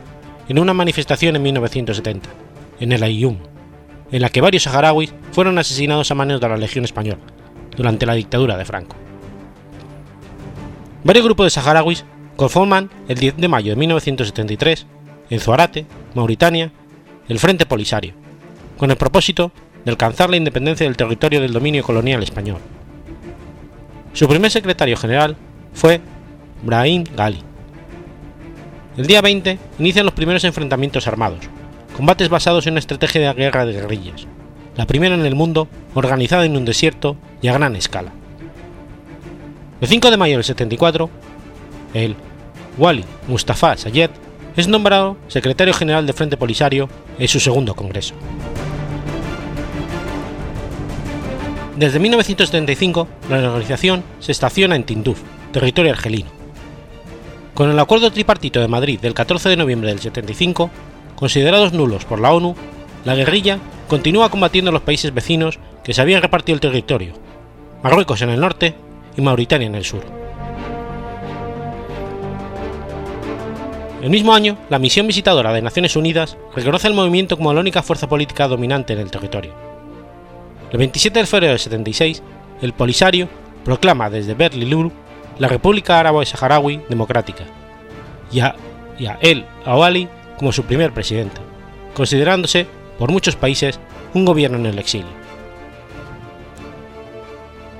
en 0.48 0.58
una 0.58 0.72
manifestación 0.72 1.36
en 1.36 1.42
1970, 1.42 2.30
en 2.80 2.92
el 2.92 3.02
Ayyum, 3.02 3.36
en 4.10 4.22
la 4.22 4.30
que 4.30 4.40
varios 4.40 4.62
saharauis 4.62 5.12
fueron 5.32 5.58
asesinados 5.58 6.10
a 6.10 6.14
manos 6.14 6.40
de 6.40 6.48
la 6.48 6.56
Legión 6.56 6.86
Española, 6.86 7.20
durante 7.76 8.06
la 8.06 8.14
dictadura 8.14 8.56
de 8.56 8.64
Franco. 8.64 8.96
Varios 11.02 11.26
grupos 11.26 11.44
de 11.44 11.50
saharauis 11.50 12.06
conforman 12.36 12.88
el 13.08 13.18
10 13.18 13.36
de 13.36 13.48
mayo 13.48 13.72
de 13.72 13.76
1973, 13.76 14.86
en 15.28 15.40
Zuarate, 15.40 15.84
Mauritania, 16.14 16.72
el 17.28 17.38
Frente 17.38 17.66
Polisario, 17.66 18.14
con 18.76 18.90
el 18.90 18.96
propósito 18.96 19.52
de 19.84 19.90
alcanzar 19.90 20.30
la 20.30 20.36
independencia 20.36 20.86
del 20.86 20.96
territorio 20.96 21.40
del 21.40 21.52
dominio 21.52 21.82
colonial 21.82 22.22
español. 22.22 22.58
Su 24.12 24.28
primer 24.28 24.50
secretario 24.50 24.96
general 24.96 25.36
fue 25.72 26.00
Brahim 26.62 27.04
Gali. 27.16 27.40
El 28.96 29.06
día 29.06 29.20
20 29.20 29.58
inician 29.78 30.06
los 30.06 30.14
primeros 30.14 30.44
enfrentamientos 30.44 31.06
armados, 31.08 31.40
combates 31.96 32.28
basados 32.28 32.66
en 32.66 32.74
una 32.74 32.80
estrategia 32.80 33.20
de 33.20 33.34
guerra 33.34 33.66
de 33.66 33.72
guerrillas, 33.72 34.26
la 34.76 34.86
primera 34.86 35.14
en 35.14 35.26
el 35.26 35.34
mundo 35.34 35.68
organizada 35.94 36.44
en 36.44 36.56
un 36.56 36.64
desierto 36.64 37.16
y 37.42 37.48
a 37.48 37.52
gran 37.52 37.74
escala. 37.76 38.12
El 39.80 39.88
5 39.88 40.10
de 40.10 40.16
mayo 40.16 40.36
del 40.36 40.44
74, 40.44 41.10
el 41.94 42.16
Wali 42.78 43.04
Mustafa 43.28 43.76
Sayed 43.76 44.10
es 44.56 44.68
nombrado 44.68 45.16
secretario 45.28 45.74
general 45.74 46.06
del 46.06 46.14
Frente 46.14 46.36
Polisario 46.36 46.88
en 47.18 47.28
su 47.28 47.40
segundo 47.40 47.74
congreso. 47.74 48.14
Desde 51.76 51.98
1975, 51.98 53.08
la 53.28 53.38
organización 53.38 54.04
se 54.20 54.30
estaciona 54.30 54.76
en 54.76 54.84
Tinduf, 54.84 55.20
territorio 55.52 55.92
argelino. 55.92 56.30
Con 57.52 57.70
el 57.70 57.78
Acuerdo 57.78 58.12
Tripartito 58.12 58.60
de 58.60 58.68
Madrid 58.68 59.00
del 59.00 59.14
14 59.14 59.48
de 59.48 59.56
noviembre 59.56 59.88
del 59.90 60.00
75, 60.00 60.70
considerados 61.16 61.72
nulos 61.72 62.04
por 62.04 62.20
la 62.20 62.32
ONU, 62.32 62.54
la 63.04 63.14
guerrilla 63.16 63.58
continúa 63.88 64.30
combatiendo 64.30 64.70
a 64.70 64.72
los 64.72 64.82
países 64.82 65.12
vecinos 65.12 65.58
que 65.82 65.94
se 65.94 66.00
habían 66.00 66.22
repartido 66.22 66.54
el 66.54 66.60
territorio, 66.60 67.14
Marruecos 67.82 68.22
en 68.22 68.30
el 68.30 68.40
norte 68.40 68.74
y 69.16 69.20
Mauritania 69.20 69.66
en 69.66 69.74
el 69.74 69.84
sur. 69.84 70.04
El 74.04 74.10
mismo 74.10 74.34
año, 74.34 74.58
la 74.68 74.78
misión 74.78 75.06
visitadora 75.06 75.50
de 75.54 75.62
Naciones 75.62 75.96
Unidas 75.96 76.36
reconoce 76.54 76.88
el 76.88 76.92
movimiento 76.92 77.38
como 77.38 77.54
la 77.54 77.60
única 77.60 77.82
fuerza 77.82 78.06
política 78.06 78.46
dominante 78.46 78.92
en 78.92 78.98
el 78.98 79.10
territorio. 79.10 79.54
El 80.70 80.76
27 80.76 81.20
de 81.20 81.26
febrero 81.26 81.52
del 81.52 81.58
76, 81.58 82.22
el 82.60 82.74
Polisario 82.74 83.30
proclama 83.64 84.10
desde 84.10 84.34
Berlín 84.34 84.92
la 85.38 85.48
República 85.48 85.98
Árabe 85.98 86.26
Saharaui 86.26 86.82
Democrática 86.86 87.44
y 88.30 88.40
a, 88.40 88.54
El 89.22 89.46
Awali 89.64 90.06
como 90.36 90.52
su 90.52 90.64
primer 90.64 90.92
presidente, 90.92 91.40
considerándose 91.94 92.66
por 92.98 93.10
muchos 93.10 93.36
países 93.36 93.80
un 94.12 94.26
gobierno 94.26 94.58
en 94.58 94.66
el 94.66 94.78
exilio. 94.78 95.08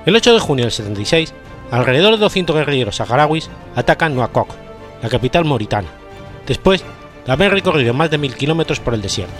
El 0.07 0.15
8 0.15 0.33
de 0.33 0.39
junio 0.39 0.65
del 0.65 0.71
76, 0.71 1.35
alrededor 1.69 2.13
de 2.13 2.21
200 2.21 2.55
guerrilleros 2.55 2.95
saharauis 2.95 3.47
atacan 3.75 4.15
Nuakok, 4.15 4.49
la 5.03 5.09
capital 5.09 5.45
mauritana, 5.45 5.89
después 6.45 6.83
de 7.25 7.31
haber 7.31 7.51
recorrido 7.51 7.93
más 7.93 8.09
de 8.11 8.17
mil 8.17 8.35
kilómetros 8.35 8.79
por 8.79 8.93
el 8.93 9.01
desierto. 9.01 9.33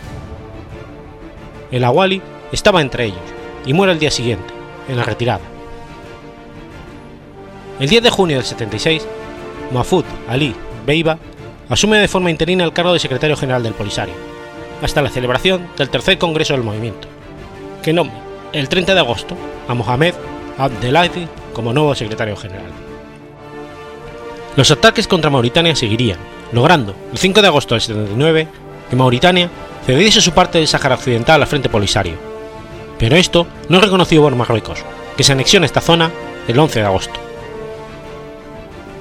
El 1.72 1.84
Awali 1.84 2.22
estaba 2.52 2.82
entre 2.82 3.06
ellos 3.06 3.20
y 3.65 3.74
muere 3.74 3.94
el 3.94 4.00
día 4.00 4.12
siguiente, 4.12 4.54
en 4.88 4.98
la 4.98 5.04
retirada. 5.04 5.41
El 7.80 7.89
10 7.89 8.04
de 8.04 8.10
junio 8.10 8.38
del 8.38 8.46
76, 8.46 9.06
Mahfoud 9.74 10.06
Ali 10.30 10.56
Beiba 10.86 11.18
asume 11.68 11.98
de 11.98 12.08
forma 12.08 12.30
interina 12.30 12.63
el 12.63 12.74
cargo 12.74 12.94
de 12.94 13.00
secretario 13.00 13.36
general 13.36 13.63
del 13.63 13.74
Polisario, 13.74 14.13
hasta 14.82 15.02
la 15.02 15.10
celebración 15.10 15.68
del 15.78 15.89
tercer 15.89 16.18
congreso 16.18 16.54
del 16.54 16.63
movimiento, 16.63 17.08
que 17.82 17.94
nombra 17.94 18.15
el 18.54 18.70
30 18.70 18.94
de 18.94 19.00
agosto 19.00 19.36
a 19.68 19.74
Mohamed 19.74 20.13
Abdelaziz 20.58 21.28
como 21.54 21.74
nuevo 21.74 21.96
secretario 21.96 22.38
general. 22.38 22.72
Los 24.56 24.72
ataques 24.72 25.08
contra 25.08 25.30
Mauritania 25.30 25.76
seguirían, 25.76 26.20
logrando, 26.51 26.95
el 27.12 27.17
5 27.17 27.41
de 27.41 27.47
agosto 27.47 27.75
del 27.75 27.81
79, 27.81 28.47
que 28.89 28.95
Mauritania 28.95 29.49
cediese 29.86 30.21
su 30.21 30.31
parte 30.31 30.58
del 30.58 30.67
Sáhara 30.67 30.95
Occidental 30.95 31.41
al 31.41 31.47
Frente 31.47 31.69
Polisario, 31.69 32.15
pero 32.97 33.15
esto 33.15 33.47
no 33.69 33.77
es 33.77 33.84
reconocido 33.84 34.23
por 34.23 34.36
Marruecos, 34.36 34.84
que 35.17 35.23
se 35.23 35.34
anexiona 35.34 35.65
esta 35.65 35.81
zona 35.81 36.12
el 36.47 36.58
11 36.58 36.79
de 36.79 36.86
agosto. 36.86 37.19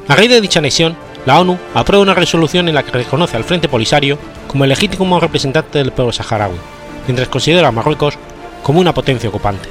A 0.09 0.17
raíz 0.17 0.31
de 0.31 0.41
dicha 0.41 0.59
anexión, 0.59 0.97
la 1.27 1.41
ONU 1.41 1.59
aprueba 1.75 2.03
una 2.03 2.15
resolución 2.15 2.69
en 2.69 2.75
la 2.75 2.83
que 2.83 2.91
reconoce 2.91 3.37
al 3.37 3.45
Frente 3.45 3.69
Polisario 3.69 4.19
como 4.47 4.65
el 4.65 4.71
legítimo 4.71 5.19
representante 5.21 5.79
del 5.79 5.93
pueblo 5.93 6.13
saharaui, 6.13 6.59
mientras 7.07 7.29
considera 7.29 7.69
a 7.69 7.73
Marruecos 7.73 8.19
como 8.63 8.81
una 8.81 8.93
potencia 8.93 9.29
ocupante. 9.29 9.69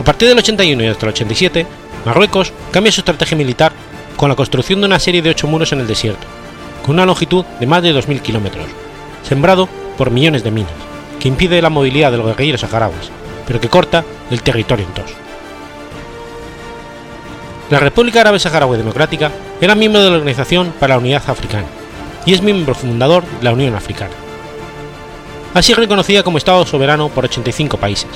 A 0.00 0.04
partir 0.04 0.28
del 0.28 0.38
81 0.38 0.82
y 0.82 0.86
hasta 0.86 1.06
el 1.06 1.12
87, 1.12 1.66
Marruecos 2.04 2.52
cambia 2.70 2.92
su 2.92 3.00
estrategia 3.00 3.36
militar 3.36 3.72
con 4.16 4.28
la 4.28 4.36
construcción 4.36 4.80
de 4.80 4.86
una 4.86 4.98
serie 4.98 5.22
de 5.22 5.30
ocho 5.30 5.46
muros 5.46 5.72
en 5.72 5.80
el 5.80 5.86
desierto, 5.86 6.26
con 6.84 6.94
una 6.94 7.06
longitud 7.06 7.44
de 7.60 7.66
más 7.66 7.82
de 7.82 7.94
2.000 7.94 8.20
kilómetros, 8.20 8.66
sembrado 9.22 9.68
por 9.96 10.10
millones 10.10 10.42
de 10.42 10.50
minas, 10.50 10.72
que 11.20 11.28
impide 11.28 11.62
la 11.62 11.70
movilidad 11.70 12.10
de 12.10 12.18
los 12.18 12.26
guerrilleros 12.26 12.60
saharauis, 12.60 13.10
pero 13.46 13.60
que 13.60 13.68
corta 13.68 14.04
el 14.30 14.42
territorio 14.42 14.86
en 14.86 14.94
dos. 14.94 15.12
La 17.68 17.80
República 17.80 18.20
Árabe 18.20 18.38
Saharaui 18.38 18.78
Democrática 18.78 19.32
era 19.60 19.74
miembro 19.74 20.00
de 20.00 20.10
la 20.10 20.16
Organización 20.16 20.72
para 20.78 20.94
la 20.94 21.00
Unidad 21.00 21.24
Africana 21.26 21.66
y 22.24 22.32
es 22.32 22.40
miembro 22.40 22.76
fundador 22.76 23.24
de 23.24 23.44
la 23.44 23.52
Unión 23.52 23.74
Africana. 23.74 24.14
Ha 25.52 25.62
sido 25.62 25.80
reconocida 25.80 26.22
como 26.22 26.38
Estado 26.38 26.64
soberano 26.64 27.08
por 27.08 27.24
85 27.24 27.76
países, 27.78 28.10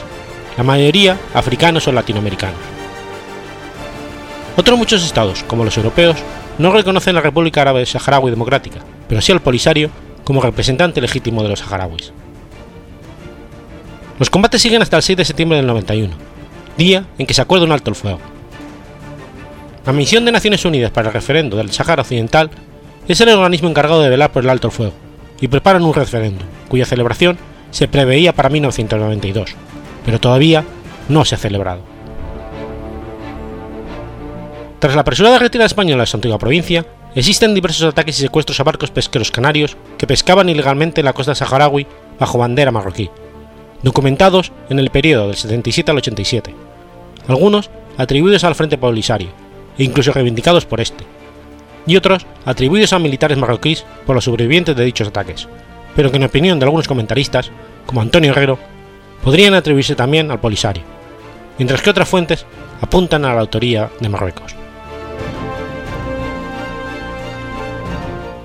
la 0.57 0.63
mayoría 0.63 1.19
africanos 1.35 1.89
o 1.89 1.93
latinoamericanos. 1.93 2.80
Otros 4.57 4.79
muchos 4.79 5.05
estados, 5.05 5.43
como 5.45 5.65
los 5.65 5.77
europeos, 5.77 6.17
no 6.59 6.73
reconocen 6.73 7.15
la 7.15 7.21
República 7.21 7.63
Árabe 7.63 7.87
Saharaui 7.87 8.31
Democrática, 8.31 8.81
pero 9.09 9.21
sí 9.21 9.33
al 9.33 9.41
Polisario 9.41 9.91
como 10.25 10.43
representante 10.43 11.01
legítimo 11.01 11.43
de 11.43 11.49
los 11.49 11.61
saharauis. 11.61 12.13
Los 14.19 14.29
combates 14.29 14.61
siguen 14.61 14.83
hasta 14.83 14.97
el 14.97 15.03
6 15.03 15.17
de 15.17 15.25
septiembre 15.25 15.57
del 15.57 15.67
91, 15.67 16.13
día 16.77 17.07
en 17.19 17.27
que 17.27 17.35
se 17.35 17.41
acuerda 17.41 17.65
un 17.65 17.73
alto 17.73 17.91
el 17.91 17.97
fuego. 17.97 18.21
La 19.87 19.93
Misión 19.93 20.25
de 20.25 20.33
Naciones 20.33 20.65
Unidas 20.65 20.91
para 20.91 21.09
el 21.09 21.15
Referendo 21.15 21.57
del 21.57 21.73
Sáhara 21.73 22.03
Occidental 22.03 22.51
es 23.09 23.21
el 23.21 23.31
organismo 23.31 23.69
encargado 23.69 24.03
de 24.03 24.11
velar 24.11 24.31
por 24.31 24.45
el 24.45 24.51
alto 24.51 24.69
el 24.69 24.73
fuego 24.73 24.93
y 25.41 25.49
preparan 25.49 25.83
un 25.83 25.95
referéndum, 25.95 26.47
cuya 26.69 26.85
celebración 26.85 27.39
se 27.71 27.89
preveía 27.89 28.35
para 28.35 28.51
1992, 28.51 29.55
pero 30.05 30.21
todavía 30.21 30.65
no 31.09 31.25
se 31.25 31.35
ha 31.35 31.39
celebrado. 31.39 31.90
Tras 34.81 34.95
la 34.95 35.03
apresurada 35.03 35.39
retirada 35.39 35.67
española 35.67 36.05
de 36.05 36.07
su 36.07 36.17
antigua 36.17 36.39
provincia, 36.39 36.87
existen 37.15 37.53
diversos 37.53 37.87
ataques 37.87 38.19
y 38.19 38.23
secuestros 38.23 38.59
a 38.61 38.65
barcos 38.65 38.91
pesqueros 38.91 39.31
canarios 39.31 39.77
que 39.99 40.07
pescaban 40.07 40.49
ilegalmente 40.49 41.03
en 41.03 41.05
la 41.05 41.13
costa 41.13 41.35
saharaui 41.35 41.87
bajo 42.19 42.39
bandera 42.39 42.71
marroquí, 42.71 43.11
documentados 43.83 44.53
en 44.71 44.79
el 44.79 44.89
periodo 44.89 45.27
del 45.27 45.37
77 45.37 45.91
al 45.91 45.99
87, 45.99 46.55
algunos 47.29 47.69
atribuidos 47.99 48.43
al 48.45 48.55
Frente 48.55 48.79
Polisario, 48.79 49.29
e 49.77 49.85
incluso 49.85 50.13
reivindicados 50.13 50.65
por 50.65 50.81
este, 50.81 51.05
y 51.87 51.97
otros 51.97 52.25
atribuidos 52.47 52.95
a 52.95 52.99
militares 52.99 53.37
marroquíes 53.37 53.85
por 54.07 54.15
los 54.15 54.25
sobrevivientes 54.25 54.77
de 54.77 54.85
dichos 54.85 55.09
ataques, 55.09 55.47
pero 55.95 56.11
que 56.11 56.17
en 56.17 56.25
opinión 56.25 56.59
de 56.59 56.65
algunos 56.65 56.89
comentaristas, 56.89 57.51
como 57.85 58.01
Antonio 58.01 58.31
Herrero, 58.31 58.59
podrían 59.23 59.53
atribuirse 59.53 59.95
también 59.95 60.31
al 60.31 60.41
Polisario, 60.41 60.85
mientras 61.59 61.83
que 61.83 61.91
otras 61.91 62.09
fuentes 62.09 62.47
apuntan 62.81 63.27
a 63.27 63.35
la 63.35 63.43
autoría 63.43 63.91
de 64.01 64.09
Marruecos. 64.09 64.60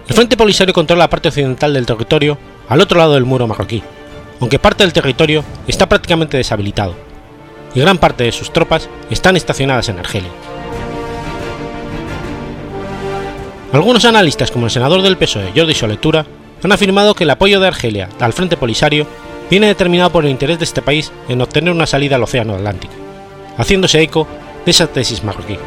El 0.08 0.14
Frente 0.14 0.38
Polisario 0.38 0.74
controla 0.74 1.06
la 1.06 1.10
parte 1.10 1.30
occidental 1.30 1.74
del 1.74 1.88
territorio 1.88 2.38
al 2.70 2.80
otro 2.80 3.00
lado 3.00 3.16
del 3.16 3.26
muro 3.26 3.48
marroquí, 3.48 3.82
aunque 4.40 4.60
parte 4.60 4.84
del 4.84 4.94
territorio 4.94 5.44
está 5.68 5.90
prácticamente 5.90 6.38
deshabilitado, 6.38 6.96
y 7.74 7.80
gran 7.80 7.98
parte 7.98 8.24
de 8.24 8.32
sus 8.32 8.54
tropas 8.54 8.88
están 9.10 9.36
estacionadas 9.36 9.90
en 9.90 9.98
Argelia. 9.98 10.30
Algunos 13.74 14.06
analistas, 14.06 14.52
como 14.52 14.68
el 14.68 14.72
senador 14.72 15.02
del 15.02 15.18
PSOE 15.18 15.52
Jordi 15.56 15.74
Soletura, 15.74 16.26
han 16.64 16.72
afirmado 16.72 17.16
que 17.16 17.24
el 17.24 17.32
apoyo 17.32 17.60
de 17.60 17.68
Argelia 17.68 18.08
al 18.20 18.34
Frente 18.34 18.58
Polisario 18.58 19.08
viene 19.50 19.68
determinado 19.68 20.12
por 20.12 20.24
el 20.24 20.32
interés 20.32 20.60
de 20.60 20.66
este 20.66 20.84
país 20.84 21.12
en 21.28 21.42
obtener 21.42 21.74
una 21.74 21.88
salida 21.88 22.16
al 22.16 22.24
Océano 22.24 22.54
Atlántico, 22.54 22.94
haciéndose 23.58 24.02
eco 24.02 24.28
de 24.66 24.72
esa 24.72 24.88
tesis 24.88 25.24
marroquí. 25.24 25.58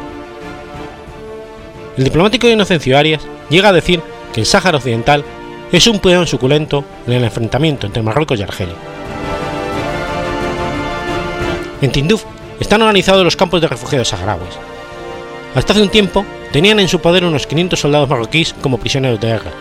El 1.97 2.05
diplomático 2.05 2.47
Inocencio 2.47 2.97
Arias 2.97 3.21
llega 3.49 3.69
a 3.69 3.73
decir 3.73 4.01
el 4.39 4.45
Sáhara 4.45 4.77
Occidental 4.77 5.23
es 5.71 5.85
un 5.87 5.99
peón 5.99 6.25
suculento 6.25 6.83
en 7.05 7.13
el 7.13 7.23
enfrentamiento 7.23 7.85
entre 7.85 8.01
Marruecos 8.01 8.39
y 8.39 8.43
Argelia. 8.43 8.75
En 11.81 11.91
Tinduf 11.91 12.23
están 12.59 12.81
organizados 12.81 13.23
los 13.23 13.35
campos 13.35 13.61
de 13.61 13.67
refugiados 13.67 14.07
saharauis. 14.07 14.55
Hasta 15.55 15.73
hace 15.73 15.81
un 15.81 15.89
tiempo 15.89 16.25
tenían 16.51 16.79
en 16.79 16.87
su 16.87 16.99
poder 16.99 17.25
unos 17.25 17.47
500 17.47 17.79
soldados 17.79 18.09
marroquíes 18.09 18.53
como 18.61 18.77
prisioneros 18.77 19.19
de 19.19 19.27
guerra, 19.27 19.51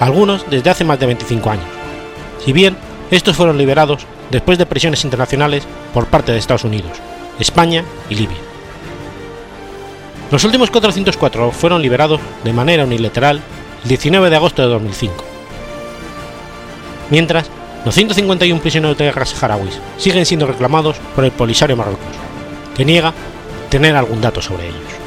algunos 0.00 0.48
desde 0.48 0.70
hace 0.70 0.84
más 0.84 0.98
de 1.00 1.06
25 1.06 1.50
años, 1.50 1.66
si 2.44 2.52
bien 2.52 2.76
estos 3.10 3.36
fueron 3.36 3.58
liberados 3.58 4.06
después 4.30 4.58
de 4.58 4.66
presiones 4.66 5.04
internacionales 5.04 5.64
por 5.92 6.06
parte 6.06 6.32
de 6.32 6.38
Estados 6.38 6.64
Unidos, 6.64 6.92
España 7.38 7.84
y 8.08 8.14
Libia. 8.14 8.38
Los 10.30 10.44
últimos 10.44 10.70
404 10.70 11.52
fueron 11.52 11.82
liberados 11.82 12.20
de 12.42 12.52
manera 12.52 12.84
unilateral 12.84 13.40
19 13.84 14.30
de 14.30 14.36
agosto 14.36 14.62
de 14.62 14.68
2005. 14.68 15.24
Mientras, 17.10 17.50
los 17.84 17.94
151 17.94 18.60
prisioneros 18.60 18.96
de 18.96 19.04
guerra 19.04 19.26
saharauis 19.26 19.78
siguen 19.98 20.24
siendo 20.24 20.46
reclamados 20.46 20.96
por 21.14 21.24
el 21.24 21.32
Polisario 21.32 21.76
Marruecos, 21.76 22.16
que 22.74 22.84
niega 22.84 23.12
tener 23.68 23.94
algún 23.94 24.20
dato 24.20 24.40
sobre 24.40 24.68
ellos. 24.68 25.03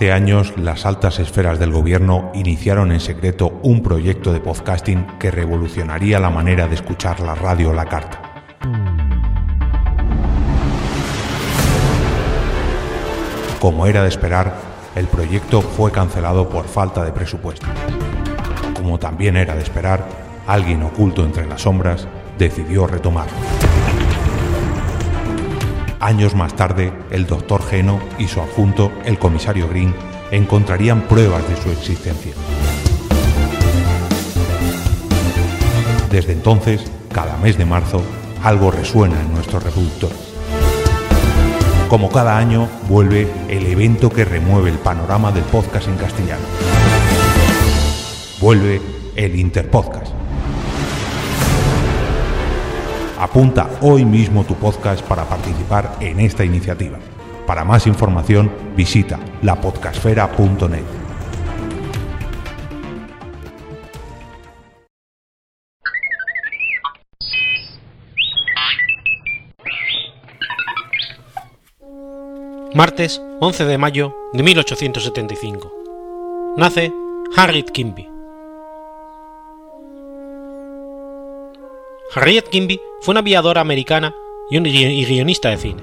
Hace 0.00 0.12
años, 0.12 0.54
las 0.56 0.86
altas 0.86 1.18
esferas 1.18 1.58
del 1.58 1.72
gobierno 1.72 2.32
iniciaron 2.32 2.90
en 2.90 3.00
secreto 3.00 3.60
un 3.62 3.82
proyecto 3.82 4.32
de 4.32 4.40
podcasting 4.40 5.06
que 5.18 5.30
revolucionaría 5.30 6.18
la 6.18 6.30
manera 6.30 6.66
de 6.66 6.74
escuchar 6.74 7.20
la 7.20 7.34
radio 7.34 7.74
la 7.74 7.84
carta. 7.84 8.22
Como 13.60 13.86
era 13.86 14.02
de 14.02 14.08
esperar, 14.08 14.54
el 14.94 15.06
proyecto 15.06 15.60
fue 15.60 15.92
cancelado 15.92 16.48
por 16.48 16.64
falta 16.64 17.04
de 17.04 17.12
presupuesto. 17.12 17.66
Como 18.74 18.98
también 18.98 19.36
era 19.36 19.54
de 19.54 19.62
esperar, 19.62 20.08
alguien 20.46 20.82
oculto 20.82 21.22
entre 21.26 21.46
las 21.46 21.60
sombras 21.60 22.08
decidió 22.38 22.86
retomarlo. 22.86 23.36
Años 26.00 26.34
más 26.34 26.56
tarde, 26.56 26.94
el 27.10 27.26
doctor 27.26 27.62
Geno 27.62 28.00
y 28.18 28.26
su 28.26 28.40
adjunto, 28.40 28.90
el 29.04 29.18
comisario 29.18 29.68
Green, 29.68 29.94
encontrarían 30.30 31.02
pruebas 31.02 31.46
de 31.46 31.56
su 31.58 31.70
existencia. 31.70 32.32
Desde 36.10 36.32
entonces, 36.32 36.90
cada 37.12 37.36
mes 37.36 37.58
de 37.58 37.66
marzo, 37.66 38.02
algo 38.42 38.70
resuena 38.70 39.20
en 39.20 39.34
nuestros 39.34 39.62
reproductores. 39.62 40.16
Como 41.90 42.08
cada 42.10 42.38
año, 42.38 42.66
vuelve 42.88 43.30
el 43.50 43.66
evento 43.66 44.08
que 44.08 44.24
remueve 44.24 44.70
el 44.70 44.78
panorama 44.78 45.30
del 45.32 45.44
podcast 45.44 45.86
en 45.86 45.96
castellano. 45.96 46.44
Vuelve 48.40 48.80
el 49.16 49.38
Interpodcast 49.38 50.14
Apunta 53.20 53.68
hoy 53.82 54.06
mismo 54.06 54.44
tu 54.44 54.54
podcast 54.54 55.02
para 55.02 55.26
participar 55.26 55.94
en 56.00 56.20
esta 56.20 56.42
iniciativa. 56.42 56.98
Para 57.46 57.64
más 57.64 57.86
información 57.86 58.50
visita 58.74 59.20
lapodcasfera.net. 59.42 60.84
Martes 72.74 73.20
11 73.40 73.64
de 73.66 73.76
mayo 73.76 74.16
de 74.32 74.42
1875. 74.42 76.54
Nace 76.56 76.90
Harriet 77.36 77.70
Quimby. 77.70 78.09
Harriet 82.12 82.48
Quimby 82.48 82.80
fue 83.00 83.12
una 83.12 83.20
aviadora 83.20 83.60
americana 83.60 84.14
y, 84.50 84.56
un 84.56 84.64
guionista 84.64 85.50
de 85.50 85.56
cine. 85.56 85.82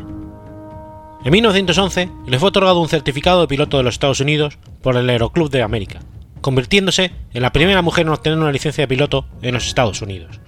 En 1.24 1.32
1911 1.32 2.10
le 2.28 2.40
fue 2.40 2.50
otorgado 2.50 2.82
un 2.82 2.90
certificado 2.90 3.42
de 3.42 3.48
piloto 3.48 3.78
de 3.78 3.84
los 3.84 3.96
Estados 3.96 4.20
Unidos 4.20 4.58
por 4.82 4.98
el 4.98 5.10
Aeroclub 5.10 5.50
de 5.50 5.62
América, 5.62 6.00
convirtiéndose 6.42 7.12
en 7.34 7.42
la 7.42 7.54
primera 7.54 7.82
mujer 7.82 8.06
en 8.06 8.14
obtener 8.14 8.38
una 8.38 8.52
licencia 8.52 8.84
de 8.84 8.88
piloto 8.90 9.26
en 9.42 9.54
los 9.54 9.68
Estados 9.68 10.02
Unidos. 10.02 10.42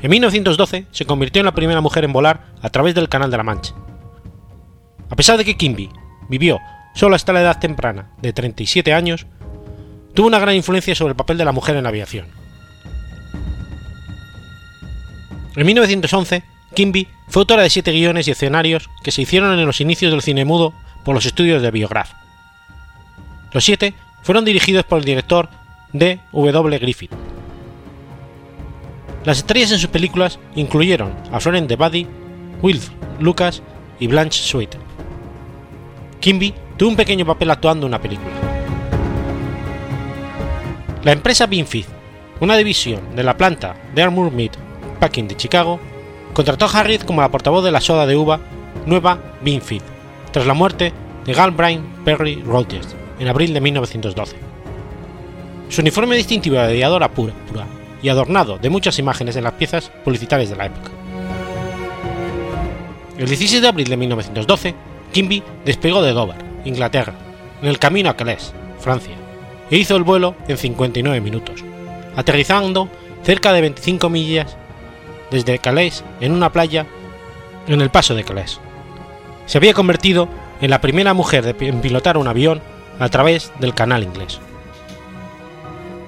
En 0.00 0.10
1912 0.10 0.86
se 0.90 1.04
convirtió 1.04 1.40
en 1.40 1.46
la 1.46 1.54
primera 1.54 1.82
mujer 1.82 2.04
en 2.04 2.12
volar 2.12 2.46
a 2.62 2.70
través 2.70 2.94
del 2.94 3.10
Canal 3.10 3.30
de 3.30 3.36
la 3.36 3.42
Mancha. 3.42 3.74
A 5.10 5.16
pesar 5.16 5.36
de 5.36 5.44
que 5.44 5.58
Kimby 5.58 5.90
vivió 6.30 6.58
solo 6.94 7.16
hasta 7.16 7.34
la 7.34 7.42
edad 7.42 7.60
temprana 7.60 8.12
de 8.22 8.32
37 8.32 8.94
años, 8.94 9.26
tuvo 10.14 10.26
una 10.26 10.38
gran 10.38 10.56
influencia 10.56 10.94
sobre 10.94 11.10
el 11.10 11.16
papel 11.16 11.36
de 11.36 11.44
la 11.44 11.52
mujer 11.52 11.76
en 11.76 11.82
la 11.82 11.90
aviación. 11.90 12.41
En 15.54 15.66
1911, 15.66 16.42
Kimby 16.74 17.08
fue 17.28 17.42
autora 17.42 17.62
de 17.62 17.70
siete 17.70 17.92
guiones 17.92 18.26
y 18.26 18.30
escenarios 18.30 18.88
que 19.02 19.10
se 19.10 19.22
hicieron 19.22 19.58
en 19.58 19.66
los 19.66 19.80
inicios 19.80 20.10
del 20.10 20.22
cine 20.22 20.44
mudo 20.44 20.72
por 21.04 21.14
los 21.14 21.26
estudios 21.26 21.60
de 21.60 21.70
Biograph. 21.70 22.12
Los 23.52 23.64
siete 23.64 23.94
fueron 24.22 24.44
dirigidos 24.44 24.84
por 24.84 24.98
el 24.98 25.04
director 25.04 25.50
D. 25.92 26.20
W. 26.32 26.78
Griffith. 26.78 27.12
Las 29.24 29.38
estrellas 29.38 29.72
en 29.72 29.78
sus 29.78 29.90
películas 29.90 30.38
incluyeron 30.56 31.14
a 31.30 31.38
Florence 31.38 31.68
de 31.68 31.76
Buddy, 31.76 32.06
Wilf 32.62 32.90
Lucas 33.20 33.62
y 34.00 34.06
Blanche 34.06 34.42
Sweet. 34.42 34.76
Kimby 36.20 36.54
tuvo 36.78 36.90
un 36.90 36.96
pequeño 36.96 37.26
papel 37.26 37.50
actuando 37.50 37.86
en 37.86 37.90
una 37.90 38.00
película. 38.00 38.30
La 41.04 41.12
empresa 41.12 41.46
Binfield, 41.46 41.88
una 42.40 42.56
división 42.56 43.14
de 43.14 43.22
la 43.22 43.36
planta 43.36 43.76
de 43.94 44.02
Armour 44.02 44.32
Meat 44.32 44.56
Packing 45.02 45.26
de 45.26 45.36
Chicago, 45.36 45.80
contrató 46.32 46.64
a 46.64 46.68
Harriet 46.68 47.04
como 47.04 47.22
la 47.22 47.28
portavoz 47.28 47.64
de 47.64 47.72
la 47.72 47.80
soda 47.80 48.06
de 48.06 48.14
uva 48.14 48.38
nueva 48.86 49.18
Binfield, 49.42 49.82
tras 50.30 50.46
la 50.46 50.54
muerte 50.54 50.92
de 51.26 51.32
Galbraith 51.32 51.80
Perry 52.04 52.40
Rogers 52.46 52.94
en 53.18 53.26
abril 53.26 53.52
de 53.52 53.60
1912. 53.60 54.36
Su 55.70 55.80
uniforme 55.80 56.14
distintivo 56.14 56.54
de 56.54 56.62
aviadora 56.62 57.08
pura, 57.08 57.32
pura 57.50 57.66
y 58.00 58.10
adornado 58.10 58.58
de 58.58 58.70
muchas 58.70 58.96
imágenes 59.00 59.34
en 59.34 59.42
las 59.42 59.54
piezas 59.54 59.90
publicitarias 60.04 60.50
de 60.50 60.56
la 60.56 60.66
época. 60.66 60.92
El 63.18 63.26
16 63.26 63.60
de 63.60 63.68
abril 63.68 63.88
de 63.88 63.96
1912, 63.96 64.74
Kimby 65.10 65.42
despegó 65.64 66.00
de 66.00 66.12
Dover, 66.12 66.36
Inglaterra, 66.64 67.14
en 67.60 67.66
el 67.66 67.80
camino 67.80 68.08
a 68.08 68.16
Calais, 68.16 68.52
Francia, 68.78 69.16
e 69.68 69.78
hizo 69.78 69.96
el 69.96 70.04
vuelo 70.04 70.36
en 70.46 70.56
59 70.56 71.20
minutos, 71.20 71.64
aterrizando 72.14 72.88
cerca 73.24 73.52
de 73.52 73.62
25 73.62 74.08
millas 74.08 74.56
desde 75.32 75.58
Calais 75.58 76.04
en 76.20 76.32
una 76.32 76.52
playa 76.52 76.86
en 77.66 77.80
el 77.80 77.90
paso 77.90 78.14
de 78.14 78.22
Calais. 78.22 78.60
Se 79.46 79.58
había 79.58 79.74
convertido 79.74 80.28
en 80.60 80.70
la 80.70 80.80
primera 80.80 81.14
mujer 81.14 81.56
en 81.58 81.80
pilotar 81.80 82.16
un 82.16 82.28
avión 82.28 82.60
a 83.00 83.08
través 83.08 83.52
del 83.58 83.74
canal 83.74 84.04
inglés. 84.04 84.38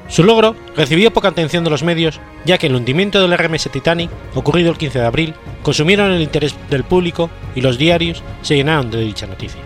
Su 0.09 0.23
logro 0.23 0.55
recibió 0.77 1.13
poca 1.13 1.29
atención 1.29 1.65
de 1.65 1.71
los 1.71 1.83
medios, 1.83 2.21
ya 2.45 2.59
que 2.59 2.67
el 2.67 2.77
hundimiento 2.77 3.21
del 3.21 3.37
RMS 3.37 3.71
Titanic, 3.71 4.11
ocurrido 4.35 4.71
el 4.71 4.79
15 4.79 5.01
de 5.01 5.07
abril, 5.07 5.35
consumieron 5.63 6.13
el 6.13 6.23
interés 6.23 6.55
del 6.71 6.85
público 6.85 7.31
y 7.55 7.63
los 7.63 7.79
diarios 7.79 8.23
se 8.43 8.55
llenaron 8.55 8.91
de 8.91 9.01
dicha 9.01 9.27
noticia. 9.27 9.61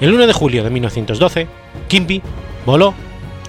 El 0.00 0.14
1 0.14 0.26
de 0.26 0.32
julio 0.32 0.62
de 0.62 0.70
1912, 0.70 1.48
Kimby 1.88 2.22
voló 2.64 2.94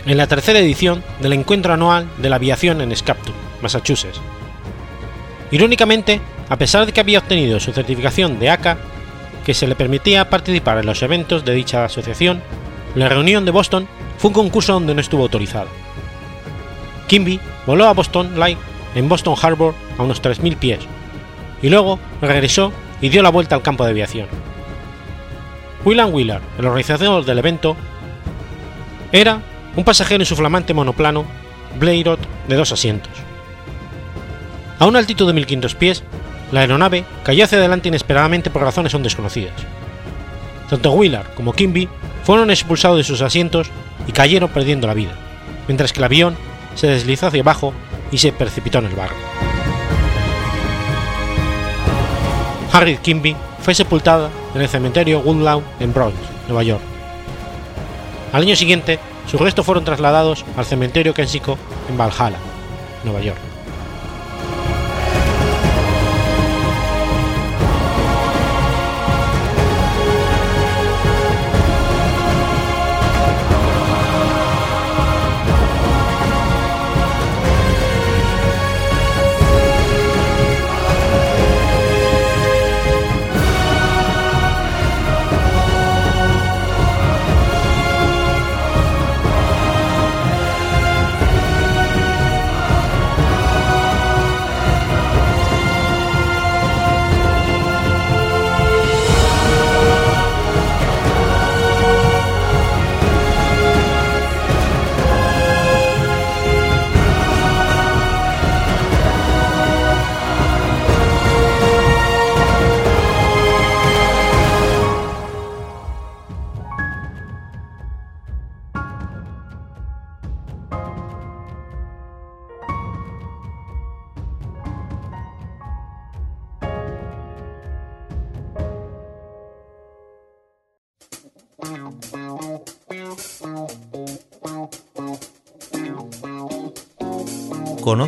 en 0.06 0.18
la 0.18 0.28
tercera 0.28 0.60
edición 0.60 1.04
del 1.22 1.34
encuentro 1.34 1.74
anual 1.74 2.08
de 2.18 2.30
la 2.30 2.38
aviación 2.38 2.82
en 2.82 2.96
Scapton, 2.96 3.36
Massachusetts. 3.62 4.22
Irónicamente, 5.52 6.22
a 6.50 6.58
pesar 6.58 6.86
de 6.86 6.91
que 6.91 7.00
había 7.00 7.20
obtenido 7.20 7.60
su 7.60 7.72
certificación 7.72 8.39
de 8.39 8.50
ACA, 8.50 8.78
que 9.46 9.54
se 9.54 9.67
le 9.67 9.76
permitía 9.76 10.30
participar 10.30 10.78
en 10.78 10.86
los 10.86 11.02
eventos 11.04 11.46
de 11.46 11.54
dicha 11.54 11.86
asociación, 11.86 12.41
la 12.96 13.08
reunión 13.08 13.46
de 13.46 13.52
Boston 13.52 13.88
fue 14.17 14.30
un 14.30 14.34
concurso 14.34 14.74
donde 14.74 14.93
no 14.93 15.02
estuvo 15.02 15.24
autorizado. 15.24 15.70
Kimby 17.08 17.39
voló 17.65 17.86
a 17.86 17.93
Boston 17.93 18.38
Light 18.38 18.58
en 18.96 19.08
Boston 19.08 19.36
Harbor 19.41 19.74
a 19.98 20.04
unos 20.04 20.22
3.000 20.22 20.58
pies, 20.58 20.80
y 21.62 21.70
luego 21.70 22.00
regresó 22.22 22.74
y 23.02 23.10
dio 23.10 23.22
la 23.22 23.30
vuelta 23.30 23.56
al 23.56 23.62
campo 23.62 23.84
de 23.86 23.91
aviación. 23.91 24.28
William 25.86 26.13
Wheeler, 26.13 26.41
el 26.58 26.65
organizador 26.65 27.24
del 27.24 27.39
evento, 27.39 27.78
era 29.12 29.41
un 29.76 29.84
pasajero 29.84 30.22
en 30.22 30.26
su 30.26 30.36
flamante 30.36 30.74
monoplano 30.74 31.26
Blairot 31.80 32.20
de 32.48 32.56
dos 32.56 32.72
asientos. 32.72 33.27
A 34.80 34.86
una 34.86 35.00
altitud 35.00 35.28
de 35.28 35.34
1500 35.34 35.76
pies, 35.76 36.04
la 36.52 36.62
aeronave 36.62 37.04
cayó 37.24 37.44
hacia 37.44 37.58
adelante 37.58 37.88
inesperadamente 37.88 38.50
por 38.50 38.62
razones 38.62 38.94
aún 38.94 39.04
desconocidas. 39.04 39.56
Tanto 40.70 40.92
Wheeler 40.92 41.26
como 41.36 41.54
Kimby 41.54 41.90
fueron 42.24 42.52
expulsados 42.52 42.98
de 42.98 43.04
sus 43.04 43.22
asientos 43.22 43.70
y 44.06 44.12
cayeron 44.12 44.50
perdiendo 44.50 44.88
la 44.88 44.94
vida, 44.94 45.13
mientras 45.68 45.92
que 45.92 46.00
el 46.00 46.06
avión 46.06 46.36
se 46.76 46.88
deslizó 46.88 47.28
hacia 47.28 47.42
abajo 47.42 47.74
y 48.12 48.20
se 48.20 48.32
precipitó 48.32 48.80
en 48.80 48.86
el 48.86 48.96
barro. 48.96 49.16
Harriet 52.72 53.02
Kimby 53.02 53.36
fue 53.62 53.74
sepultada 53.74 54.30
en 54.54 54.62
el 54.62 54.70
cementerio 54.70 55.20
Woodlawn 55.20 55.63
en 55.80 55.94
Bronx, 55.94 56.16
Nueva 56.48 56.63
York. 56.63 56.82
Al 58.32 58.44
año 58.44 58.56
siguiente, 58.56 59.00
sus 59.26 59.42
restos 59.42 59.66
fueron 59.66 59.84
trasladados 59.84 60.46
al 60.56 60.66
cementerio 60.66 61.13
Kensico 61.13 61.58
en 61.90 61.98
Valhalla, 61.98 62.38
Nueva 63.04 63.22
York. 63.22 63.47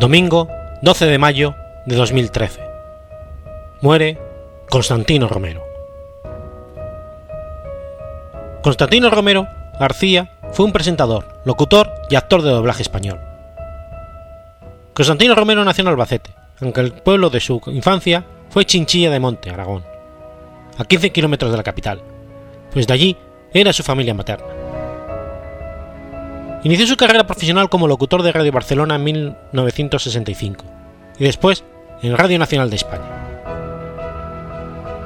Domingo 0.00 0.48
12 0.80 1.04
de 1.04 1.18
mayo 1.18 1.54
de 1.84 1.94
2013. 1.94 2.62
Muere 3.82 4.18
Constantino 4.70 5.28
Romero. 5.28 5.62
Constantino 8.62 9.10
Romero 9.10 9.46
García 9.78 10.38
fue 10.52 10.64
un 10.64 10.72
presentador, 10.72 11.42
locutor 11.44 11.92
y 12.08 12.14
actor 12.14 12.40
de 12.40 12.48
doblaje 12.48 12.80
español. 12.80 13.20
Constantino 14.94 15.34
Romero 15.34 15.62
nació 15.66 15.82
en 15.82 15.88
Albacete, 15.88 16.30
aunque 16.62 16.80
el 16.80 16.92
pueblo 16.92 17.28
de 17.28 17.40
su 17.40 17.60
infancia 17.66 18.24
fue 18.48 18.64
Chinchilla 18.64 19.10
de 19.10 19.20
Monte, 19.20 19.50
Aragón, 19.50 19.84
a 20.78 20.84
15 20.86 21.10
kilómetros 21.10 21.50
de 21.50 21.58
la 21.58 21.62
capital, 21.62 22.00
pues 22.72 22.86
de 22.86 22.94
allí 22.94 23.16
era 23.52 23.74
su 23.74 23.82
familia 23.82 24.14
materna. 24.14 24.59
Inició 26.62 26.86
su 26.86 26.96
carrera 26.96 27.26
profesional 27.26 27.70
como 27.70 27.88
locutor 27.88 28.22
de 28.22 28.32
Radio 28.32 28.52
Barcelona 28.52 28.96
en 28.96 29.04
1965 29.04 30.64
y 31.18 31.24
después 31.24 31.64
en 32.02 32.16
Radio 32.16 32.38
Nacional 32.38 32.68
de 32.68 32.76
España. 32.76 33.08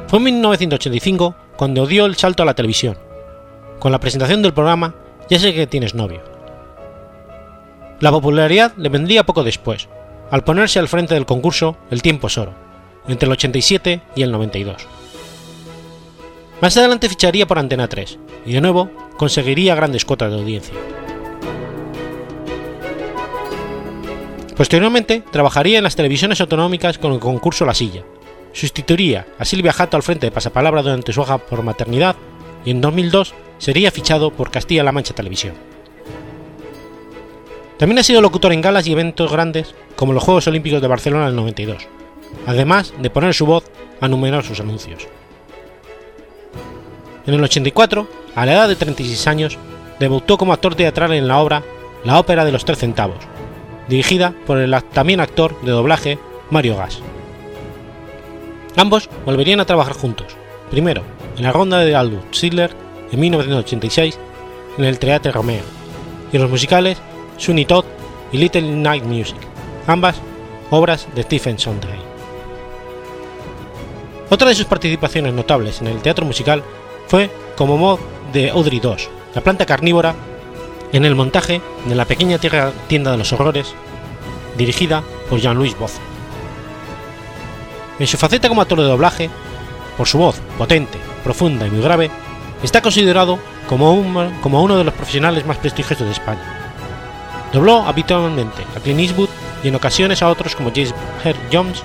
Fue 0.08 0.18
en 0.18 0.24
1985 0.24 1.36
cuando 1.56 1.86
dio 1.86 2.06
el 2.06 2.16
salto 2.16 2.42
a 2.42 2.46
la 2.46 2.54
televisión, 2.54 2.98
con 3.78 3.92
la 3.92 4.00
presentación 4.00 4.42
del 4.42 4.52
programa 4.52 4.96
Ya 5.30 5.38
sé 5.38 5.54
que 5.54 5.68
tienes 5.68 5.94
novio. 5.94 6.22
La 8.00 8.10
popularidad 8.10 8.72
le 8.76 8.88
vendría 8.88 9.24
poco 9.24 9.44
después, 9.44 9.88
al 10.32 10.42
ponerse 10.42 10.80
al 10.80 10.88
frente 10.88 11.14
del 11.14 11.24
concurso 11.24 11.76
El 11.88 12.02
tiempo 12.02 12.26
es 12.26 12.36
oro, 12.36 12.52
entre 13.06 13.26
el 13.26 13.32
87 13.32 14.02
y 14.16 14.22
el 14.22 14.32
92. 14.32 14.88
Más 16.60 16.76
adelante 16.76 17.08
ficharía 17.08 17.46
por 17.46 17.60
Antena 17.60 17.86
3 17.86 18.18
y 18.44 18.54
de 18.54 18.60
nuevo 18.60 18.90
conseguiría 19.16 19.76
grandes 19.76 20.04
cotas 20.04 20.32
de 20.32 20.38
audiencia. 20.38 20.74
Posteriormente 24.56 25.22
trabajaría 25.32 25.78
en 25.78 25.84
las 25.84 25.96
televisiones 25.96 26.40
autonómicas 26.40 26.98
con 26.98 27.12
el 27.12 27.18
concurso 27.18 27.64
La 27.64 27.74
Silla, 27.74 28.04
sustituiría 28.52 29.26
a 29.38 29.44
Silvia 29.44 29.72
Jato 29.72 29.96
al 29.96 30.04
frente 30.04 30.26
de 30.26 30.30
Pasapalabra 30.30 30.82
durante 30.82 31.12
su 31.12 31.20
hoja 31.20 31.38
por 31.38 31.62
maternidad 31.62 32.14
y 32.64 32.70
en 32.70 32.80
2002 32.80 33.34
sería 33.58 33.90
fichado 33.90 34.30
por 34.30 34.50
Castilla-La 34.50 34.92
Mancha 34.92 35.12
Televisión. 35.14 35.54
También 37.78 37.98
ha 37.98 38.04
sido 38.04 38.22
locutor 38.22 38.52
en 38.52 38.60
galas 38.60 38.86
y 38.86 38.92
eventos 38.92 39.32
grandes 39.32 39.74
como 39.96 40.12
los 40.12 40.22
Juegos 40.22 40.46
Olímpicos 40.46 40.80
de 40.80 40.86
Barcelona 40.86 41.26
del 41.26 41.36
92, 41.36 41.88
además 42.46 42.94
de 42.96 43.10
poner 43.10 43.34
su 43.34 43.46
voz 43.46 43.64
a 44.00 44.06
numerosos 44.06 44.60
anuncios. 44.60 45.08
En 47.26 47.34
el 47.34 47.42
84, 47.42 48.06
a 48.36 48.46
la 48.46 48.52
edad 48.52 48.68
de 48.68 48.76
36 48.76 49.26
años, 49.26 49.58
debutó 49.98 50.38
como 50.38 50.52
actor 50.52 50.76
teatral 50.76 51.12
en 51.12 51.26
la 51.26 51.38
obra 51.38 51.64
La 52.04 52.20
Ópera 52.20 52.44
de 52.44 52.52
los 52.52 52.64
Tres 52.64 52.78
Centavos, 52.78 53.18
dirigida 53.88 54.34
por 54.46 54.58
el 54.58 54.74
también 54.92 55.20
actor 55.20 55.60
de 55.62 55.72
doblaje 55.72 56.18
Mario 56.50 56.76
Gas. 56.76 57.00
Ambos 58.76 59.08
volverían 59.24 59.60
a 59.60 59.66
trabajar 59.66 59.94
juntos, 59.94 60.36
primero 60.70 61.02
en 61.36 61.44
la 61.44 61.52
ronda 61.52 61.78
de 61.78 61.94
Aldous 61.94 62.24
Schindler 62.32 62.70
en 63.12 63.20
1986 63.20 64.18
en 64.78 64.84
el 64.84 64.98
Teatro 64.98 65.32
Romeo, 65.32 65.62
y 66.32 66.36
en 66.36 66.42
los 66.42 66.50
musicales 66.50 66.98
Sweeney 67.36 67.64
Todd 67.64 67.84
y 68.32 68.38
Little 68.38 68.62
Night 68.62 69.04
Music, 69.04 69.36
ambas 69.86 70.16
obras 70.70 71.06
de 71.14 71.22
Stephen 71.22 71.58
Sondheim. 71.58 72.00
Otra 74.30 74.48
de 74.48 74.54
sus 74.54 74.64
participaciones 74.64 75.32
notables 75.32 75.80
en 75.80 75.86
el 75.86 76.02
teatro 76.02 76.24
musical 76.24 76.64
fue 77.06 77.30
como 77.56 77.76
mod 77.76 78.00
de 78.32 78.50
Audrey 78.50 78.80
II, 78.82 78.96
la 79.34 79.42
planta 79.42 79.66
carnívora, 79.66 80.14
en 80.92 81.04
el 81.04 81.14
montaje 81.14 81.60
de 81.86 81.94
la 81.94 82.04
pequeña 82.04 82.38
tienda 82.38 83.10
de 83.10 83.16
los 83.16 83.32
horrores, 83.32 83.74
dirigida 84.56 85.02
por 85.28 85.40
Jean-Louis 85.40 85.76
Bozo. 85.78 86.00
En 87.98 88.06
su 88.06 88.16
faceta 88.16 88.48
como 88.48 88.60
actor 88.60 88.80
de 88.80 88.86
doblaje, 88.86 89.30
por 89.96 90.08
su 90.08 90.18
voz 90.18 90.36
potente, 90.58 90.98
profunda 91.22 91.66
y 91.66 91.70
muy 91.70 91.82
grave, 91.82 92.10
está 92.62 92.80
considerado 92.80 93.38
como, 93.68 94.30
como 94.42 94.62
uno 94.62 94.76
de 94.76 94.84
los 94.84 94.94
profesionales 94.94 95.46
más 95.46 95.58
prestigiosos 95.58 96.06
de 96.06 96.12
España. 96.12 96.42
Dobló 97.52 97.82
habitualmente 97.86 98.62
a 98.76 98.80
Clint 98.80 99.00
Eastwood 99.00 99.28
y 99.62 99.68
en 99.68 99.76
ocasiones 99.76 100.22
a 100.22 100.28
otros 100.28 100.56
como 100.56 100.70
James 100.70 100.94
Earl 101.24 101.38
Jones, 101.52 101.82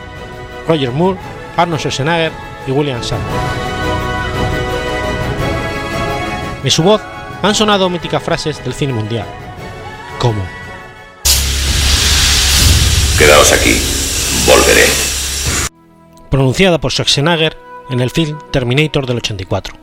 Roger 0.68 0.92
Moore, 0.92 1.20
Arnold 1.58 1.80
Schwarzenegger 1.80 2.32
y 2.68 2.72
William 2.72 3.02
Shatner. 3.02 3.28
En 6.64 6.72
su 6.72 6.84
voz 6.84 7.02
han 7.42 7.56
sonado 7.56 7.90
míticas 7.90 8.22
frases 8.24 8.64
del 8.64 8.74
cine 8.74 8.94
mundial, 8.94 9.26
como 10.20 10.42
Quedaos 13.18 13.52
aquí, 13.52 13.82
volveré. 14.48 14.86
pronunciada 16.30 16.78
por 16.80 16.92
Schwarzenegger 16.92 17.58
en 17.90 18.00
el 18.02 18.10
film 18.12 18.38
Terminator 18.52 19.06
del 19.06 19.18
84, 19.18 19.74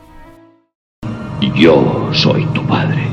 Yo 1.55 2.09
soy 2.13 2.45
tu 2.47 2.65
padre. 2.65 3.07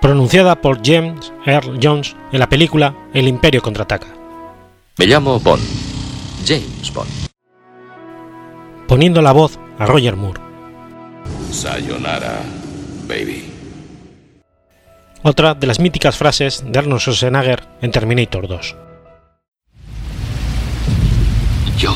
pronunciada 0.00 0.56
por 0.60 0.80
James 0.84 1.32
Earl 1.44 1.78
Jones 1.82 2.16
en 2.32 2.40
la 2.40 2.48
película 2.48 2.94
El 3.14 3.28
Imperio 3.28 3.62
contraataca, 3.62 4.08
Me 4.98 5.06
llamo 5.06 5.38
Bond. 5.40 5.62
James 6.46 6.92
Bond. 6.92 7.10
poniendo 8.88 9.22
la 9.22 9.30
voz 9.32 9.58
a 9.78 9.86
Roger 9.86 10.16
Moore. 10.16 10.40
Sayonara, 11.52 12.40
baby. 13.10 13.44
Otra 15.22 15.54
de 15.54 15.66
las 15.66 15.80
míticas 15.80 16.16
frases 16.16 16.62
de 16.64 16.78
Arnold 16.78 17.00
Schwarzenegger 17.00 17.66
en 17.82 17.90
Terminator 17.90 18.48
2. 18.48 18.76
Yo 21.76 21.94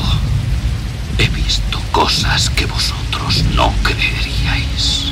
he 1.17 1.27
visto 1.29 1.79
cosas 1.91 2.49
que 2.51 2.65
vosotros 2.65 3.43
no 3.55 3.73
creeríais. 3.81 5.11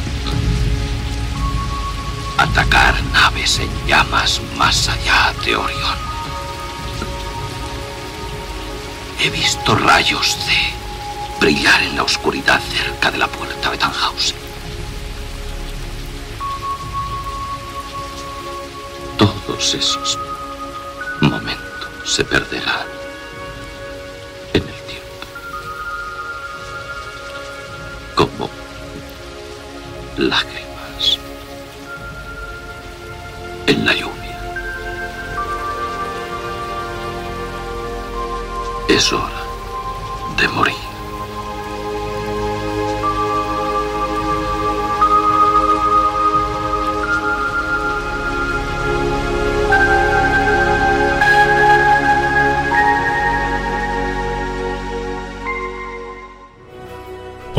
Atacar 2.37 2.93
naves 3.13 3.59
en 3.59 3.87
llamas 3.87 4.41
más 4.57 4.89
allá 4.89 5.33
de 5.43 5.55
Orión. 5.55 5.97
He 9.23 9.29
visto 9.29 9.75
rayos 9.75 10.37
de 10.47 11.43
brillar 11.45 11.81
en 11.81 11.95
la 11.95 12.03
oscuridad 12.03 12.59
cerca 12.59 13.09
de 13.09 13.17
la 13.17 13.27
puerta 13.27 13.71
de 13.71 13.77
Tannhausen. 13.77 14.52
Todos 19.23 19.73
esos 19.73 20.19
momentos 21.21 21.89
se 22.03 22.25
perderán 22.25 22.85
en 24.53 24.63
el 24.63 24.81
tiempo. 24.91 25.25
Como 28.15 28.49
lágrimas 30.17 31.19
en 33.67 33.85
la 33.85 33.93
lluvia. 33.93 34.39
Es 38.89 39.13
hora 39.13 39.43
de 40.37 40.49
morir. 40.49 40.92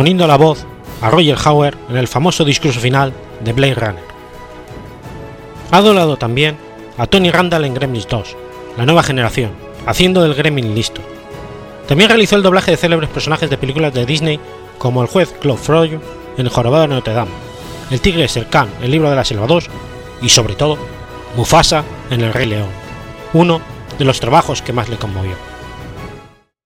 Poniendo 0.04 0.26
la 0.26 0.36
voz 0.36 0.66
a 1.00 1.08
Roger 1.08 1.38
Hauer 1.42 1.78
en 1.88 1.96
el 1.96 2.08
famoso 2.08 2.44
discurso 2.44 2.78
final 2.78 3.14
de 3.42 3.54
Blade 3.54 3.74
Runner. 3.74 4.04
Ha 5.70 5.80
doblado 5.80 6.18
también 6.18 6.58
a 6.98 7.06
Tony 7.06 7.30
Randall 7.30 7.64
en 7.64 7.72
Gremlins 7.72 8.06
2, 8.06 8.36
la 8.76 8.84
nueva 8.84 9.02
generación, 9.02 9.52
haciendo 9.86 10.22
del 10.22 10.34
Gremlin 10.34 10.74
listo. 10.74 11.00
También 11.88 12.10
realizó 12.10 12.36
el 12.36 12.42
doblaje 12.42 12.72
de 12.72 12.76
célebres 12.76 13.08
personajes 13.08 13.48
de 13.48 13.56
películas 13.56 13.94
de 13.94 14.04
Disney 14.04 14.38
como 14.76 15.00
el 15.00 15.08
juez 15.08 15.34
Claude 15.40 15.62
Froyo 15.62 16.02
en 16.36 16.44
El 16.44 16.52
Jorobado 16.52 16.82
de 16.82 16.88
Notre 16.88 17.14
Dame, 17.14 17.30
el 17.90 18.02
tigre 18.02 18.28
Serkan 18.28 18.68
en 18.80 18.84
El 18.84 18.90
Libro 18.90 19.08
de 19.08 19.16
la 19.16 19.24
Selva 19.24 19.46
2 19.46 19.70
y 20.20 20.28
sobre 20.28 20.54
todo 20.54 20.76
Mufasa 21.34 21.82
en 22.10 22.20
El 22.20 22.34
Rey 22.34 22.44
León, 22.44 22.68
uno 23.32 23.62
de 23.98 24.04
los 24.04 24.20
trabajos 24.20 24.60
que 24.60 24.74
más 24.74 24.90
le 24.90 24.98
conmovió. 24.98 25.53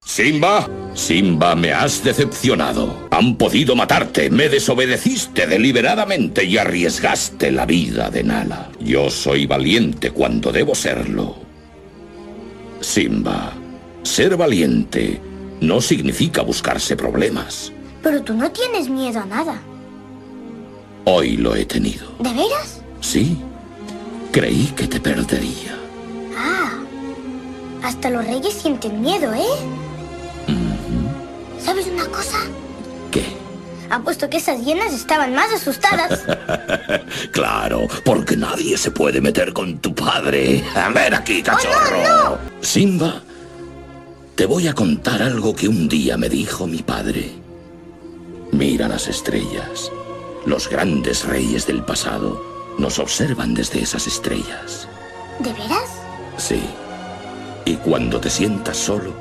Simba, 0.09 0.67
Simba, 0.95 1.55
me 1.55 1.71
has 1.71 2.03
decepcionado. 2.03 3.07
Han 3.11 3.37
podido 3.37 3.77
matarte, 3.77 4.31
me 4.31 4.49
desobedeciste 4.49 5.47
deliberadamente 5.47 6.45
y 6.45 6.57
arriesgaste 6.57 7.53
la 7.53 7.67
vida 7.67 8.09
de 8.09 8.25
Nala. 8.25 8.71
Yo 8.81 9.11
soy 9.11 9.45
valiente 9.45 10.11
cuando 10.11 10.51
debo 10.51 10.75
serlo. 10.75 11.37
Simba, 12.81 13.53
ser 14.03 14.39
valiente 14.39 15.21
no 15.61 15.83
significa 15.83 16.41
buscarse 16.41 16.97
problemas. 16.97 17.71
Pero 18.03 18.23
tú 18.23 18.33
no 18.33 18.51
tienes 18.51 18.89
miedo 18.89 19.21
a 19.21 19.27
nada. 19.27 19.61
Hoy 21.05 21.37
lo 21.37 21.55
he 21.55 21.67
tenido. 21.67 22.09
¿De 22.19 22.33
veras? 22.33 22.83
Sí, 23.03 23.37
creí 24.33 24.73
que 24.75 24.89
te 24.89 25.01
perdería. 25.01 25.79
Ah. 26.35 26.79
Hasta 27.83 28.09
los 28.09 28.27
reyes 28.27 28.55
sienten 28.55 29.03
miedo, 29.03 29.35
¿eh? 29.35 29.88
¿Sabes 31.69 31.87
una 31.89 32.07
cosa? 32.07 32.39
¿Qué? 33.11 33.27
Apuesto 33.91 34.31
que 34.31 34.39
esas 34.39 34.65
hienas 34.65 34.95
estaban 34.95 35.35
más 35.35 35.53
asustadas. 35.53 36.23
Claro, 37.31 37.87
porque 38.05 38.37
nadie 38.37 38.79
se 38.79 38.91
puede 38.91 39.21
meter 39.21 39.53
con 39.53 39.79
tu 39.79 39.95
padre. 39.95 40.65
Ven 40.95 41.15
aquí, 41.15 41.43
cachorro. 41.43 42.39
Simba, 42.63 43.21
te 44.35 44.47
voy 44.47 44.67
a 44.67 44.73
contar 44.73 45.23
algo 45.23 45.55
que 45.55 45.69
un 45.69 45.89
día 45.89 46.17
me 46.17 46.31
dijo 46.31 46.67
mi 46.67 46.79
padre. 46.79 47.33
Mira 48.51 48.89
las 48.89 49.07
estrellas. 49.07 49.93
Los 50.47 50.71
grandes 50.71 51.27
reyes 51.27 51.67
del 51.67 51.85
pasado 51.85 52.43
nos 52.79 52.99
observan 52.99 53.53
desde 53.53 53.83
esas 53.83 54.07
estrellas. 54.07 54.89
¿De 55.39 55.53
veras? 55.53 55.91
Sí. 56.39 56.63
Y 57.67 57.77
cuando 57.77 58.21
te 58.21 58.31
sientas 58.31 58.79
solo, 58.79 59.13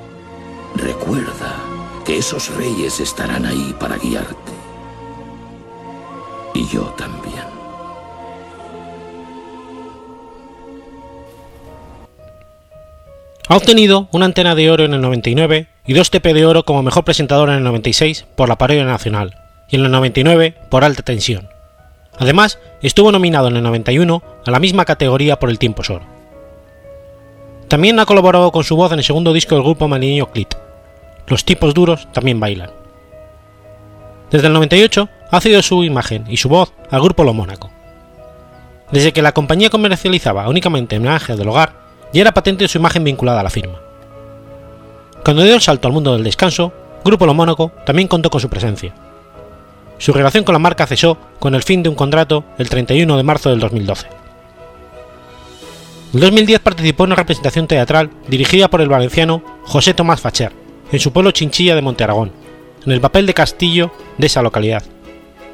recuerda 0.75 1.76
que 2.07 2.17
esos 2.17 2.55
reyes 2.55 3.01
estarán 3.01 3.45
ahí 3.45 3.75
para 3.77 3.97
guiarte. 3.97 4.53
Y 6.53 6.65
yo 6.69 6.83
también. 6.97 7.43
Ha 13.49 13.57
obtenido 13.57 14.07
una 14.13 14.25
antena 14.25 14.55
de 14.55 14.71
oro 14.71 14.85
en 14.85 14.93
el 14.93 15.01
99 15.01 15.67
y 15.85 15.93
dos 15.93 16.09
TP 16.09 16.33
de 16.33 16.45
oro 16.45 16.63
como 16.63 16.81
mejor 16.81 17.03
presentador 17.03 17.49
en 17.49 17.55
el 17.55 17.63
96 17.65 18.25
por 18.37 18.47
la 18.47 18.57
parodia 18.57 18.85
nacional 18.85 19.35
y 19.69 19.75
en 19.75 19.83
el 19.83 19.91
99 19.91 20.55
por 20.69 20.85
alta 20.85 21.03
tensión. 21.03 21.49
Además, 22.17 22.57
estuvo 22.81 23.11
nominado 23.11 23.49
en 23.49 23.57
el 23.57 23.63
91 23.63 24.23
a 24.45 24.51
la 24.51 24.59
misma 24.59 24.85
categoría 24.85 25.39
por 25.39 25.49
el 25.49 25.59
Tiempo 25.59 25.83
Oro. 25.89 26.05
También 27.67 27.99
ha 27.99 28.05
colaborado 28.05 28.53
con 28.53 28.63
su 28.63 28.77
voz 28.77 28.93
en 28.93 28.99
el 28.99 29.05
segundo 29.05 29.33
disco 29.33 29.55
del 29.55 29.65
grupo 29.65 29.89
madrileño 29.89 30.31
Clit. 30.31 30.66
Los 31.27 31.43
tipos 31.43 31.73
duros 31.73 32.07
también 32.13 32.39
bailan. 32.39 32.71
Desde 34.31 34.47
el 34.47 34.53
98 34.53 35.09
ha 35.31 35.41
cedido 35.41 35.61
su 35.61 35.83
imagen 35.83 36.25
y 36.27 36.37
su 36.37 36.49
voz 36.49 36.73
al 36.89 37.01
grupo 37.01 37.23
Lo 37.23 37.33
Mónaco. 37.33 37.69
Desde 38.91 39.11
que 39.11 39.21
la 39.21 39.33
compañía 39.33 39.69
comercializaba 39.69 40.47
únicamente 40.47 40.97
homenajes 40.97 41.37
del 41.37 41.49
hogar, 41.49 41.73
ya 42.13 42.21
era 42.21 42.33
patente 42.33 42.67
su 42.67 42.77
imagen 42.77 43.03
vinculada 43.03 43.41
a 43.41 43.43
la 43.43 43.49
firma. 43.49 43.79
Cuando 45.23 45.43
dio 45.43 45.55
el 45.55 45.61
salto 45.61 45.87
al 45.87 45.93
mundo 45.93 46.13
del 46.13 46.23
descanso, 46.23 46.71
Grupo 47.03 47.25
Lo 47.25 47.33
Mónaco 47.33 47.71
también 47.85 48.07
contó 48.07 48.29
con 48.29 48.39
su 48.39 48.49
presencia. 48.49 48.93
Su 49.97 50.13
relación 50.13 50.45
con 50.45 50.53
la 50.53 50.59
marca 50.59 50.87
cesó 50.87 51.17
con 51.39 51.55
el 51.55 51.63
fin 51.63 51.83
de 51.83 51.89
un 51.89 51.95
contrato 51.95 52.45
el 52.57 52.69
31 52.69 53.17
de 53.17 53.23
marzo 53.23 53.49
del 53.49 53.59
2012. 53.59 54.07
En 56.13 56.19
2010 56.21 56.59
participó 56.61 57.03
en 57.03 57.09
una 57.09 57.15
representación 57.15 57.67
teatral 57.67 58.09
dirigida 58.27 58.69
por 58.69 58.79
el 58.79 58.87
valenciano 58.87 59.43
José 59.63 59.93
Tomás 59.93 60.21
Facher, 60.21 60.66
en 60.91 60.99
su 60.99 61.11
pueblo 61.11 61.31
Chinchilla 61.31 61.75
de 61.75 61.81
Monte 61.81 62.03
Aragón, 62.03 62.31
en 62.85 62.91
el 62.91 63.01
papel 63.01 63.25
de 63.25 63.33
Castillo 63.33 63.91
de 64.17 64.27
esa 64.27 64.41
localidad, 64.41 64.83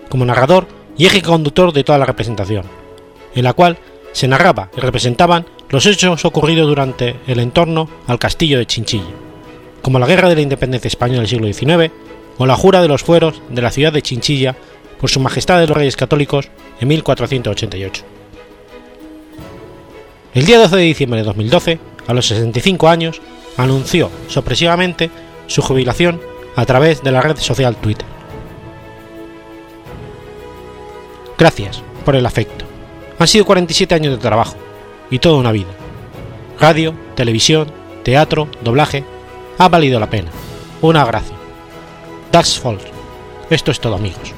como 0.10 0.26
narrador 0.26 0.68
y 0.98 1.06
eje 1.06 1.22
conductor 1.22 1.74
de 1.74 1.84
toda 1.84 1.98
la 1.98 2.06
representación, 2.06 2.66
en 3.34 3.44
la 3.44 3.54
cual 3.54 3.78
se 4.12 4.28
narraba 4.28 4.70
y 4.78 4.80
representaban 4.80 5.46
los 5.70 5.86
hechos 5.86 6.24
ocurridos 6.26 6.68
durante 6.68 7.16
el 7.26 7.40
entorno 7.40 7.90
al 8.08 8.20
castillo 8.20 8.60
de 8.60 8.68
Chinchilla, 8.68 9.10
como 9.82 10.00
la 10.00 10.06
Guerra 10.06 10.30
de 10.30 10.36
la 10.36 10.42
Independencia 10.42 10.88
Española 10.88 11.22
del 11.22 11.30
siglo 11.30 11.52
XIX 11.52 11.92
o 12.38 12.46
la 12.46 12.56
jura 12.56 12.82
de 12.82 12.88
los 12.88 13.04
fueros 13.04 13.42
de 13.50 13.62
la 13.62 13.72
ciudad 13.72 13.92
de 13.92 14.02
Chinchilla 14.02 14.56
por 15.00 15.10
Su 15.10 15.20
Majestad 15.20 15.60
de 15.60 15.68
los 15.68 15.76
Reyes 15.76 15.98
Católicos 15.98 16.50
en 16.80 16.88
1488. 16.88 18.04
El 20.36 20.46
día 20.46 20.60
12 20.60 20.76
de 20.76 20.82
diciembre 20.84 21.20
de 21.20 21.26
2012, 21.26 21.80
a 22.08 22.14
los 22.14 22.26
65 22.28 22.88
años, 22.88 23.22
anunció 23.58 24.10
sorpresivamente 24.28 25.12
su 25.48 25.62
jubilación 25.62 26.22
a 26.56 26.66
través 26.66 27.02
de 27.04 27.12
la 27.12 27.22
red 27.22 27.38
social 27.38 27.76
Twitter. 27.76 28.06
Gracias 31.38 31.82
por 32.06 32.16
el 32.16 32.26
afecto. 32.26 32.66
Han 33.20 33.28
sido 33.28 33.46
47 33.46 33.96
años 33.96 34.14
de 34.14 34.20
trabajo 34.20 34.56
y 35.10 35.20
toda 35.20 35.38
una 35.38 35.52
vida. 35.52 35.72
Radio, 36.60 36.94
televisión, 37.16 37.72
teatro, 38.04 38.48
doblaje, 38.64 39.04
ha 39.58 39.70
valido 39.70 40.00
la 40.00 40.10
pena. 40.10 40.32
Una 40.82 41.06
gracia. 41.06 41.36
That's 42.32 42.60
false. 42.60 42.88
Esto 43.50 43.72
es 43.72 43.80
todo 43.80 43.96
amigos. 43.96 44.34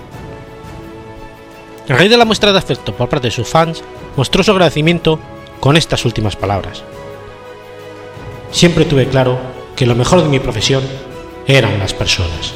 El 1.87 1.97
rey 1.97 2.07
de 2.07 2.17
la 2.17 2.25
muestra 2.25 2.51
de 2.51 2.57
afecto 2.57 2.95
por 2.95 3.09
parte 3.09 3.27
de 3.27 3.31
sus 3.31 3.47
fans 3.47 3.83
mostró 4.15 4.43
su 4.43 4.51
agradecimiento 4.51 5.19
con 5.59 5.77
estas 5.77 6.03
últimas 6.05 6.35
palabras. 6.35 6.83
Siempre 8.55 8.85
tuve 8.85 9.05
claro 9.09 9.37
que 9.75 9.85
lo 9.85 9.95
mejor 9.95 10.23
de 10.23 10.29
mi 10.29 10.39
profesión 10.39 10.81
eran 11.45 11.77
las 11.77 11.93
personas. 11.93 12.53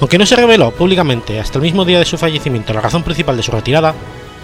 Aunque 0.00 0.18
no 0.18 0.26
se 0.26 0.36
reveló 0.36 0.70
públicamente 0.70 1.40
hasta 1.40 1.56
el 1.56 1.62
mismo 1.62 1.86
día 1.86 1.98
de 1.98 2.04
su 2.04 2.18
fallecimiento 2.18 2.74
la 2.74 2.82
razón 2.82 3.04
principal 3.04 3.38
de 3.38 3.42
su 3.42 3.50
retirada, 3.50 3.94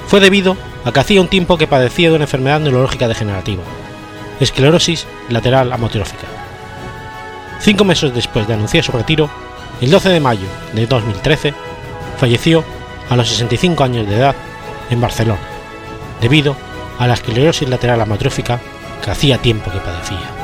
fue 0.07 0.21
debido 0.21 0.57
a 0.87 0.91
que 0.91 1.01
hacía 1.01 1.21
un 1.21 1.29
tiempo 1.29 1.59
que 1.59 1.67
padecía 1.67 2.09
de 2.09 2.15
una 2.15 2.25
enfermedad 2.25 2.61
neurológica 2.61 3.07
degenerativa, 3.07 3.63
esclerosis 4.41 5.07
lateral 5.29 5.71
amotrófica. 5.71 6.27
Cinco 7.61 7.85
meses 7.85 8.15
después 8.15 8.49
de 8.49 8.55
anunciar 8.55 8.85
su 8.85 8.93
retiro, 8.93 9.29
el 9.83 9.91
12 9.91 10.09
de 10.09 10.21
mayo 10.21 10.49
de 10.73 10.87
2013, 10.87 11.53
falleció 12.17 12.65
a 13.11 13.17
los 13.17 13.29
65 13.29 13.85
años 13.85 14.09
de 14.09 14.17
edad 14.17 14.35
en 14.89 15.03
Barcelona, 15.03 15.43
debido 16.23 16.57
a 16.99 17.07
la 17.07 17.13
esclerosis 17.13 17.69
lateral 17.69 18.01
amotrófica 18.01 18.63
que 19.05 19.11
hacía 19.11 19.37
tiempo 19.37 19.71
que 19.71 19.79
padecía. 19.81 20.44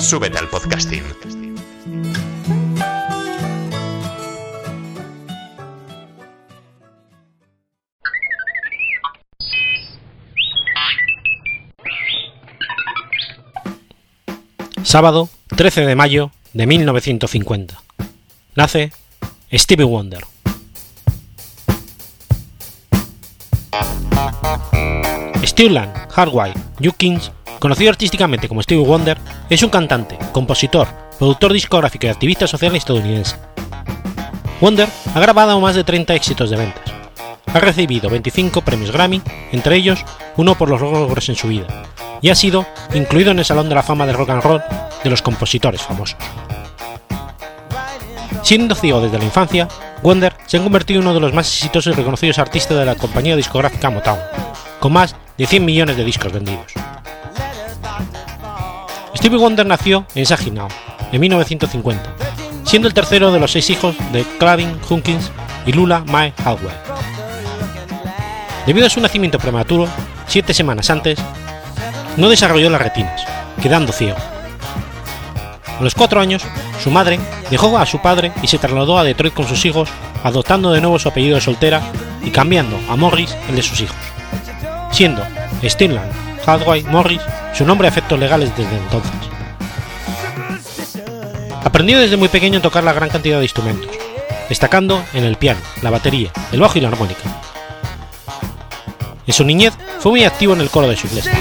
Súbete 0.00 0.38
al 0.38 0.48
podcasting. 0.48 1.04
Sábado 14.82 15.28
13 15.54 15.82
de 15.82 15.94
mayo 15.94 16.32
de 16.54 16.66
1950. 16.66 17.80
Nace 18.56 18.92
Stevie 19.52 19.84
Wonder. 19.84 20.24
Stewland 25.44 25.94
Hardwire 26.10 26.54
Jukins, 26.82 27.30
conocido 27.60 27.90
artísticamente 27.90 28.48
como 28.48 28.62
Stevie 28.62 28.84
Wonder, 28.84 29.18
es 29.48 29.62
un 29.62 29.70
cantante, 29.70 30.18
compositor, 30.32 30.88
productor 31.18 31.52
discográfico 31.52 32.06
y 32.06 32.08
activista 32.08 32.48
social 32.48 32.74
estadounidense. 32.74 33.36
Wonder 34.60 34.88
ha 35.14 35.20
grabado 35.20 35.60
más 35.60 35.76
de 35.76 35.84
30 35.84 36.14
éxitos 36.14 36.50
de 36.50 36.56
ventas. 36.56 36.82
Ha 37.52 37.60
recibido 37.60 38.10
25 38.10 38.62
premios 38.62 38.90
Grammy, 38.90 39.22
entre 39.52 39.76
ellos 39.76 40.04
uno 40.36 40.56
por 40.56 40.68
los 40.68 40.80
logros 40.80 41.28
en 41.28 41.36
su 41.36 41.48
vida, 41.48 41.66
y 42.20 42.30
ha 42.30 42.34
sido 42.34 42.66
incluido 42.94 43.30
en 43.30 43.38
el 43.38 43.44
Salón 43.44 43.68
de 43.68 43.74
la 43.74 43.82
Fama 43.82 44.06
del 44.06 44.16
Rock 44.16 44.30
and 44.30 44.42
Roll 44.42 44.62
de 45.04 45.10
los 45.10 45.22
compositores 45.22 45.82
famosos. 45.82 46.16
Siendo 48.42 48.74
ciego 48.74 49.00
desde 49.00 49.18
la 49.18 49.24
infancia, 49.24 49.68
Wonder 50.02 50.34
se 50.46 50.56
ha 50.56 50.62
convertido 50.62 51.00
en 51.00 51.06
uno 51.06 51.14
de 51.14 51.20
los 51.20 51.34
más 51.34 51.46
exitosos 51.46 51.92
y 51.92 51.96
reconocidos 51.96 52.38
artistas 52.38 52.78
de 52.78 52.86
la 52.86 52.94
compañía 52.94 53.36
discográfica 53.36 53.90
Motown, 53.90 54.18
con 54.78 54.92
más 54.92 55.14
de 55.36 55.46
100 55.46 55.64
millones 55.64 55.96
de 55.96 56.04
discos 56.04 56.32
vendidos. 56.32 56.72
Stevie 59.20 59.36
Wonder 59.36 59.66
nació 59.66 60.06
en 60.14 60.24
Saginaw 60.24 60.68
en 61.12 61.20
1950, 61.20 62.14
siendo 62.64 62.88
el 62.88 62.94
tercero 62.94 63.30
de 63.30 63.38
los 63.38 63.52
seis 63.52 63.68
hijos 63.68 63.94
de 64.12 64.24
Clavin 64.38 64.80
Hunkins 64.88 65.30
y 65.66 65.72
Lula 65.72 66.02
Mae 66.06 66.32
Howell. 66.42 66.74
Debido 68.64 68.86
a 68.86 68.90
su 68.90 68.98
nacimiento 68.98 69.38
prematuro, 69.38 69.88
siete 70.26 70.54
semanas 70.54 70.88
antes, 70.88 71.18
no 72.16 72.30
desarrolló 72.30 72.70
las 72.70 72.80
retinas, 72.80 73.22
quedando 73.62 73.92
ciego. 73.92 74.16
A 75.78 75.82
los 75.82 75.94
cuatro 75.94 76.18
años, 76.18 76.42
su 76.82 76.90
madre 76.90 77.20
dejó 77.50 77.76
a 77.76 77.84
su 77.84 78.00
padre 78.00 78.32
y 78.42 78.46
se 78.46 78.56
trasladó 78.56 78.96
a 78.96 79.04
Detroit 79.04 79.34
con 79.34 79.46
sus 79.46 79.66
hijos, 79.66 79.90
adoptando 80.24 80.72
de 80.72 80.80
nuevo 80.80 80.98
su 80.98 81.10
apellido 81.10 81.34
de 81.34 81.42
soltera 81.42 81.82
y 82.24 82.30
cambiando 82.30 82.80
a 82.88 82.96
Morris 82.96 83.36
el 83.50 83.56
de 83.56 83.62
sus 83.62 83.82
hijos, 83.82 83.98
siendo 84.90 85.22
Steenland 85.62 86.29
Hadway 86.46 86.82
Morris 86.84 87.20
su 87.54 87.64
nombre 87.64 87.88
a 87.88 87.90
efectos 87.90 88.18
legales 88.18 88.56
desde 88.56 88.76
entonces. 88.76 89.12
Aprendió 91.64 91.98
desde 91.98 92.16
muy 92.16 92.28
pequeño 92.28 92.58
a 92.58 92.62
tocar 92.62 92.84
la 92.84 92.92
gran 92.92 93.10
cantidad 93.10 93.38
de 93.38 93.44
instrumentos, 93.44 93.90
destacando 94.48 95.02
en 95.12 95.24
el 95.24 95.36
piano, 95.36 95.60
la 95.82 95.90
batería, 95.90 96.30
el 96.52 96.60
bajo 96.60 96.78
y 96.78 96.80
la 96.80 96.88
armónica. 96.88 97.22
En 99.26 99.34
su 99.34 99.44
niñez 99.44 99.74
fue 100.00 100.12
muy 100.12 100.24
activo 100.24 100.54
en 100.54 100.60
el 100.60 100.70
coro 100.70 100.88
de 100.88 100.96
su 100.96 101.06
iglesia. 101.06 101.32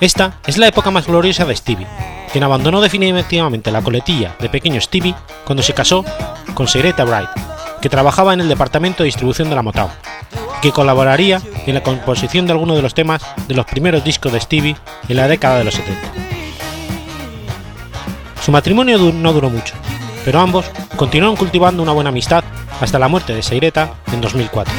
Esta 0.00 0.34
es 0.46 0.58
la 0.58 0.66
época 0.68 0.90
más 0.90 1.06
gloriosa 1.06 1.44
de 1.44 1.54
Stevie, 1.54 1.86
quien 2.32 2.44
abandonó 2.44 2.80
definitivamente 2.80 3.70
la 3.70 3.82
coletilla 3.82 4.34
de 4.40 4.48
pequeño 4.48 4.80
Stevie 4.80 5.14
cuando 5.44 5.62
se 5.62 5.74
casó 5.74 6.04
con 6.54 6.66
Segreta 6.66 7.04
Bright, 7.04 7.28
que 7.80 7.88
trabajaba 7.88 8.32
en 8.32 8.40
el 8.40 8.48
departamento 8.48 9.02
de 9.02 9.08
distribución 9.08 9.48
de 9.48 9.54
la 9.54 9.62
Motown, 9.62 9.90
que 10.62 10.72
colaboraría 10.72 11.42
en 11.66 11.74
la 11.74 11.82
composición 11.82 12.46
de 12.46 12.52
algunos 12.52 12.76
de 12.76 12.82
los 12.82 12.94
temas 12.94 13.20
de 13.48 13.54
los 13.54 13.66
primeros 13.66 14.04
discos 14.04 14.32
de 14.32 14.40
Stevie 14.40 14.76
en 15.08 15.16
la 15.16 15.28
década 15.28 15.58
de 15.58 15.64
los 15.64 15.74
70. 15.74 16.00
Su 18.42 18.52
matrimonio 18.52 18.98
no 19.12 19.32
duró 19.32 19.50
mucho, 19.50 19.74
pero 20.24 20.40
ambos 20.40 20.64
continuaron 20.96 21.36
cultivando 21.36 21.82
una 21.82 21.92
buena 21.92 22.10
amistad 22.10 22.44
hasta 22.80 22.98
la 22.98 23.08
muerte 23.08 23.34
de 23.34 23.42
Seireta 23.42 23.94
en 24.12 24.20
2004. 24.20 24.72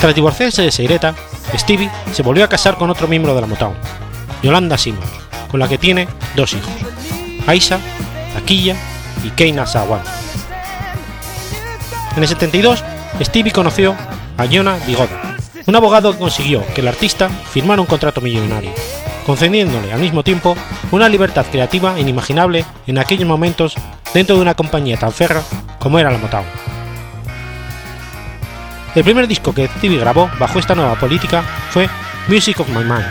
Tras 0.00 0.14
divorciarse 0.14 0.62
de 0.62 0.70
Seireta, 0.70 1.14
Stevie 1.56 1.90
se 2.12 2.22
volvió 2.22 2.44
a 2.44 2.48
casar 2.48 2.76
con 2.76 2.90
otro 2.90 3.08
miembro 3.08 3.34
de 3.34 3.40
la 3.40 3.46
Motown, 3.46 3.74
Yolanda 4.42 4.76
Simmons, 4.78 5.10
con 5.50 5.58
la 5.58 5.68
que 5.68 5.78
tiene 5.78 6.06
dos 6.36 6.52
hijos, 6.52 6.70
Aisha, 7.46 7.78
Akilla 8.36 8.76
y 9.24 9.30
Keina 9.30 9.66
Sawan. 9.66 10.02
En 12.18 12.24
el 12.24 12.28
72, 12.30 12.82
Stevie 13.22 13.52
conoció 13.52 13.94
a 14.36 14.46
Jonah 14.50 14.76
Bigoda, 14.84 15.36
un 15.66 15.76
abogado 15.76 16.10
que 16.10 16.18
consiguió 16.18 16.66
que 16.74 16.80
el 16.80 16.88
artista 16.88 17.28
firmara 17.28 17.80
un 17.80 17.86
contrato 17.86 18.20
millonario, 18.20 18.72
concediéndole 19.24 19.92
al 19.92 20.00
mismo 20.00 20.24
tiempo 20.24 20.56
una 20.90 21.08
libertad 21.08 21.46
creativa 21.48 21.96
inimaginable 22.00 22.64
en 22.88 22.98
aquellos 22.98 23.28
momentos 23.28 23.76
dentro 24.12 24.34
de 24.34 24.42
una 24.42 24.56
compañía 24.56 24.96
tan 24.96 25.12
ferra 25.12 25.44
como 25.78 26.00
era 26.00 26.10
la 26.10 26.18
Motown. 26.18 26.44
El 28.96 29.04
primer 29.04 29.28
disco 29.28 29.54
que 29.54 29.68
Stevie 29.68 30.00
grabó 30.00 30.28
bajo 30.40 30.58
esta 30.58 30.74
nueva 30.74 30.96
política 30.96 31.44
fue 31.70 31.88
Music 32.26 32.58
of 32.58 32.68
My 32.70 32.82
Mind, 32.82 33.06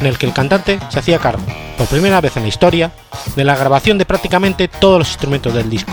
en 0.00 0.06
el 0.06 0.16
que 0.16 0.24
el 0.24 0.32
cantante 0.32 0.78
se 0.88 1.00
hacía 1.00 1.18
cargo, 1.18 1.44
por 1.76 1.86
primera 1.86 2.22
vez 2.22 2.34
en 2.38 2.44
la 2.44 2.48
historia, 2.48 2.92
de 3.36 3.44
la 3.44 3.56
grabación 3.56 3.98
de 3.98 4.06
prácticamente 4.06 4.68
todos 4.68 5.00
los 5.00 5.08
instrumentos 5.08 5.52
del 5.52 5.68
disco, 5.68 5.92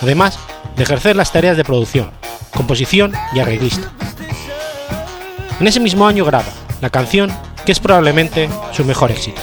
además 0.00 0.38
de 0.76 0.82
ejercer 0.82 1.16
las 1.16 1.32
tareas 1.32 1.56
de 1.56 1.64
producción, 1.64 2.10
composición 2.54 3.12
y 3.34 3.40
arreglista. 3.40 3.90
En 5.60 5.66
ese 5.66 5.80
mismo 5.80 6.06
año 6.06 6.24
graba 6.24 6.48
la 6.80 6.90
canción 6.90 7.32
que 7.64 7.72
es 7.72 7.80
probablemente 7.80 8.48
su 8.72 8.84
mejor 8.84 9.10
éxito, 9.10 9.40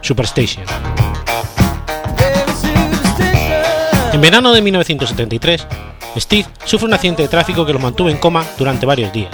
Superstation. 0.00 0.64
En 4.12 4.20
verano 4.20 4.52
de 4.52 4.62
1973, 4.62 5.66
Steve 6.18 6.46
sufre 6.64 6.86
un 6.86 6.94
accidente 6.94 7.22
de 7.22 7.28
tráfico 7.28 7.64
que 7.64 7.72
lo 7.72 7.78
mantuvo 7.78 8.10
en 8.10 8.18
coma 8.18 8.44
durante 8.58 8.86
varios 8.86 9.12
días, 9.12 9.30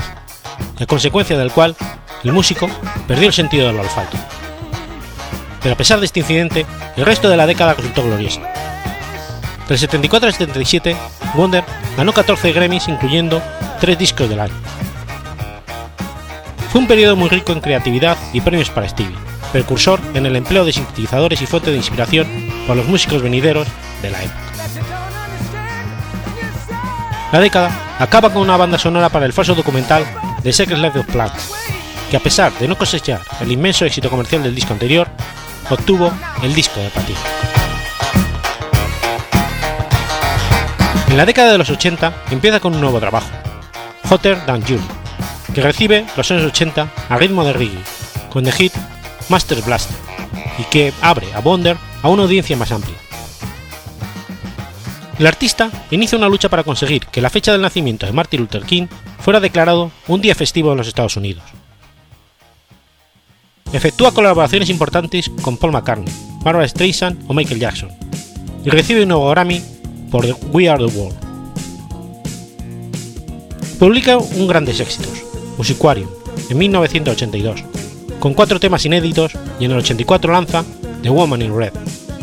a 0.79 0.87
consecuencia 0.87 1.37
del 1.37 1.51
cual 1.51 1.77
el 2.25 2.33
músico 2.33 2.69
perdió 3.07 3.29
el 3.29 3.33
sentido 3.33 3.67
del 3.67 3.79
olfato. 3.81 4.17
Pero 5.63 5.75
a 5.75 5.77
pesar 5.77 5.99
de 5.99 6.07
este 6.07 6.21
incidente, 6.21 6.67
el 6.97 7.05
resto 7.05 7.29
de 7.29 7.37
la 7.37 7.47
década 7.47 7.75
resultó 7.75 8.05
gloriosa. 8.05 8.41
Del 9.69 9.79
74 9.79 10.29
al 10.29 10.33
77, 10.33 10.97
Wonder 11.35 11.63
ganó 11.95 12.15
14 12.15 12.53
Grammys 12.53 12.89
incluyendo 12.89 13.43
3 13.81 13.99
discos 13.99 14.29
del 14.29 14.41
año. 14.41 14.55
Fue 16.73 16.81
un 16.81 16.87
periodo 16.87 17.17
muy 17.17 17.29
rico 17.29 17.53
en 17.53 17.61
creatividad 17.61 18.17
y 18.33 18.41
premios 18.41 18.71
para 18.71 18.89
Stevie, 18.89 19.15
precursor 19.53 20.01
en 20.15 20.25
el 20.25 20.37
empleo 20.37 20.65
de 20.65 20.73
sintetizadores 20.73 21.43
y 21.43 21.47
fuente 21.47 21.71
de 21.71 21.77
inspiración 21.77 22.27
para 22.67 22.77
los 22.77 22.89
músicos 22.89 23.21
venideros 23.21 23.69
de 24.01 24.11
la 24.11 24.23
época. 24.23 24.41
La 27.31 27.41
década 27.41 27.71
acaba 27.99 28.33
con 28.33 28.41
una 28.41 28.57
banda 28.57 28.79
sonora 28.79 29.11
para 29.11 29.27
el 29.27 29.35
falso 29.35 29.55
documental 29.55 30.03
The 30.43 30.53
Secret 30.53 30.79
Life 30.79 30.99
of 30.99 31.07
Plants, 31.07 31.53
que 32.11 32.17
a 32.17 32.21
pesar 32.21 32.53
de 32.59 32.69
no 32.69 32.79
cosechar 32.79 33.21
el 33.43 33.53
inmenso 33.53 33.85
éxito 33.85 34.09
comercial 34.09 34.43
del 34.43 34.55
disco 34.55 34.73
anterior, 34.73 35.09
obtuvo 35.69 36.11
el 36.43 36.55
disco 36.55 36.81
de 36.81 36.89
platino. 36.89 37.19
En 41.09 41.17
la 41.17 41.25
década 41.25 41.53
de 41.53 41.59
los 41.59 41.71
80 41.71 42.25
empieza 42.31 42.61
con 42.61 42.75
un 42.75 42.83
nuevo 42.83 43.01
trabajo, 43.01 43.31
Hotter 44.11 44.45
Than 44.45 44.63
You, 44.67 44.79
que 45.55 45.63
recibe 45.63 46.05
los 46.17 46.31
años 46.31 46.45
80 46.45 46.89
a 47.09 47.17
ritmo 47.17 47.45
de 47.45 47.55
reggae, 47.55 47.83
con 48.31 48.45
The 48.45 48.53
Hit 48.53 48.73
Master 49.31 49.61
Blaster, 49.63 49.97
y 50.59 50.65
que 50.65 50.93
abre 51.01 51.33
a 51.33 51.41
Wonder 51.41 51.79
a 52.03 52.09
una 52.11 52.25
audiencia 52.25 52.59
más 52.59 52.73
amplia. 52.73 52.97
El 55.19 55.27
artista 55.27 55.71
inicia 55.91 56.19
una 56.19 56.29
lucha 56.29 56.51
para 56.51 56.63
conseguir 56.63 57.07
que 57.07 57.23
la 57.23 57.31
fecha 57.31 57.53
del 57.53 57.63
nacimiento 57.63 58.05
de 58.05 58.13
Martin 58.13 58.41
Luther 58.41 58.65
King 58.65 58.87
fuera 59.19 59.41
declarado 59.41 59.91
un 60.09 60.21
día 60.21 60.35
festivo 60.35 60.73
en 60.73 60.79
los 60.79 60.89
Estados 60.89 61.17
Unidos. 61.17 61.43
Efectúa 63.73 64.13
colaboraciones 64.13 64.69
importantes 64.69 65.31
con 65.43 65.57
Paul 65.57 65.73
McCartney, 65.73 66.13
Barbara 66.43 66.69
Streisand 66.69 67.25
o 67.29 67.35
Michael 67.35 67.61
Jackson, 67.61 67.91
y 68.63 68.69
recibe 68.69 69.03
un 69.03 69.09
nuevo 69.09 69.31
Grammy 69.31 69.78
por 70.11 70.25
The 70.25 70.35
We 70.53 70.69
Are 70.69 70.85
the 70.85 70.97
World. 70.97 71.17
Publica 73.79 74.19
un 74.19 74.47
grandes 74.47 74.81
éxitos, 74.81 75.23
Musiquarium, 75.57 76.09
en 76.51 76.59
1982, 76.59 77.65
con 78.19 78.35
cuatro 78.35 78.59
temas 78.59 78.85
inéditos 78.85 79.33
y 79.61 79.67
en 79.67 79.73
el 79.73 79.79
84 79.79 80.33
lanza 80.33 80.65
The 81.03 81.11
Woman 81.11 81.43
in 81.43 81.57
Red, 81.57 81.73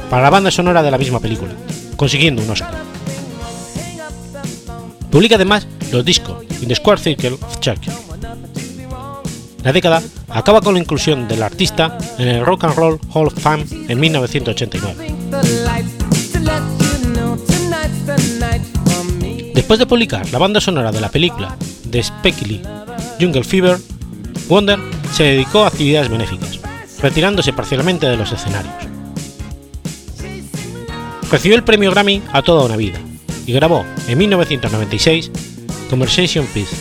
para 0.09 0.23
la 0.23 0.29
banda 0.29 0.51
sonora 0.51 0.83
de 0.83 0.91
la 0.91 0.97
misma 0.97 1.19
película, 1.19 1.53
consiguiendo 1.95 2.41
un 2.41 2.49
Oscar. 2.49 2.73
Publica 5.09 5.35
además 5.35 5.65
los 5.91 6.03
discos 6.03 6.43
In 6.61 6.67
the 6.67 6.75
Square 6.75 7.01
Circle 7.01 7.33
of 7.33 7.59
Chuck. 7.59 7.79
La 9.63 9.71
década 9.71 10.03
acaba 10.29 10.61
con 10.61 10.73
la 10.73 10.79
inclusión 10.79 11.27
del 11.27 11.41
artista 11.41 11.97
en 12.19 12.27
el 12.27 12.45
Rock 12.45 12.65
and 12.65 12.75
Roll 12.75 12.99
Hall 13.13 13.27
of 13.27 13.39
Fame 13.39 13.65
en 13.87 13.99
1989. 13.99 15.15
Después 19.55 19.79
de 19.79 19.85
publicar 19.85 20.29
la 20.33 20.37
banda 20.37 20.59
sonora 20.59 20.91
de 20.91 20.99
la 20.99 21.09
película 21.09 21.55
de 21.85 21.99
Spike 21.99 22.61
Jungle 23.21 23.45
Fever, 23.45 23.77
Wonder 24.49 24.77
se 25.13 25.23
dedicó 25.23 25.63
a 25.63 25.67
actividades 25.67 26.09
benéficas, 26.09 26.59
retirándose 27.01 27.53
parcialmente 27.53 28.05
de 28.05 28.17
los 28.17 28.33
escenarios. 28.33 28.73
Recibió 31.31 31.55
el 31.55 31.63
premio 31.63 31.89
Grammy 31.89 32.21
a 32.33 32.41
toda 32.41 32.65
una 32.65 32.75
vida 32.75 32.99
y 33.47 33.53
grabó 33.53 33.85
en 34.09 34.17
1996 34.17 35.31
Conversation 35.89 36.45
Piece, 36.47 36.75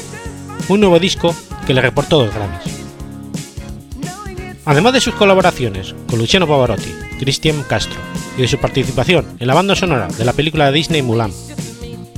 un 0.69 0.81
nuevo 0.81 0.99
disco 0.99 1.33
que 1.69 1.75
le 1.75 1.81
reportó 1.81 2.25
dos 2.25 2.35
Grammys. 2.35 2.75
Además 4.65 4.95
de 4.95 5.01
sus 5.01 5.15
colaboraciones 5.15 5.95
con 6.09 6.19
Luciano 6.19 6.49
Pavarotti, 6.49 6.93
Cristian 7.21 7.63
Castro 7.69 8.01
y 8.37 8.43
de 8.43 8.49
su 8.49 8.59
participación 8.59 9.27
en 9.39 9.47
la 9.47 9.55
banda 9.55 9.77
sonora 9.77 10.09
de 10.09 10.25
la 10.25 10.33
película 10.33 10.67
de 10.67 10.73
Disney 10.73 11.03
Mulan, 11.03 11.31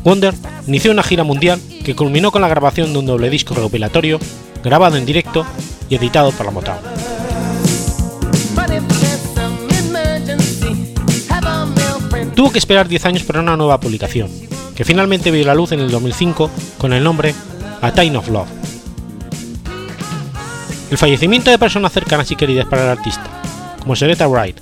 Wonder 0.06 0.34
inició 0.68 0.92
una 0.92 1.02
gira 1.02 1.24
mundial 1.24 1.60
que 1.84 1.96
culminó 1.96 2.30
con 2.30 2.40
la 2.40 2.46
grabación 2.46 2.92
de 2.92 3.00
un 3.00 3.06
doble 3.06 3.28
disco 3.28 3.54
recopilatorio 3.54 4.20
grabado 4.62 4.96
en 4.96 5.04
directo 5.04 5.44
y 5.90 5.96
editado 5.96 6.30
por 6.30 6.46
la 6.46 6.52
Motown. 6.52 6.78
Tuvo 12.36 12.52
que 12.52 12.60
esperar 12.60 12.86
10 12.86 13.04
años 13.04 13.24
para 13.24 13.40
una 13.40 13.56
nueva 13.56 13.80
publicación, 13.80 14.30
que 14.76 14.84
finalmente 14.84 15.32
vio 15.32 15.44
la 15.44 15.56
luz 15.56 15.72
en 15.72 15.80
el 15.80 15.90
2005 15.90 16.52
con 16.78 16.92
el 16.92 17.02
nombre 17.02 17.34
A 17.82 17.90
Time 17.90 18.16
of 18.16 18.28
Love. 18.28 18.48
El 20.88 20.98
fallecimiento 20.98 21.50
de 21.50 21.58
personas 21.58 21.90
cercanas 21.90 22.30
y 22.30 22.36
queridas 22.36 22.66
para 22.66 22.84
el 22.84 22.90
artista, 22.90 23.26
como 23.80 23.96
Sereta 23.96 24.28
Wright, 24.28 24.56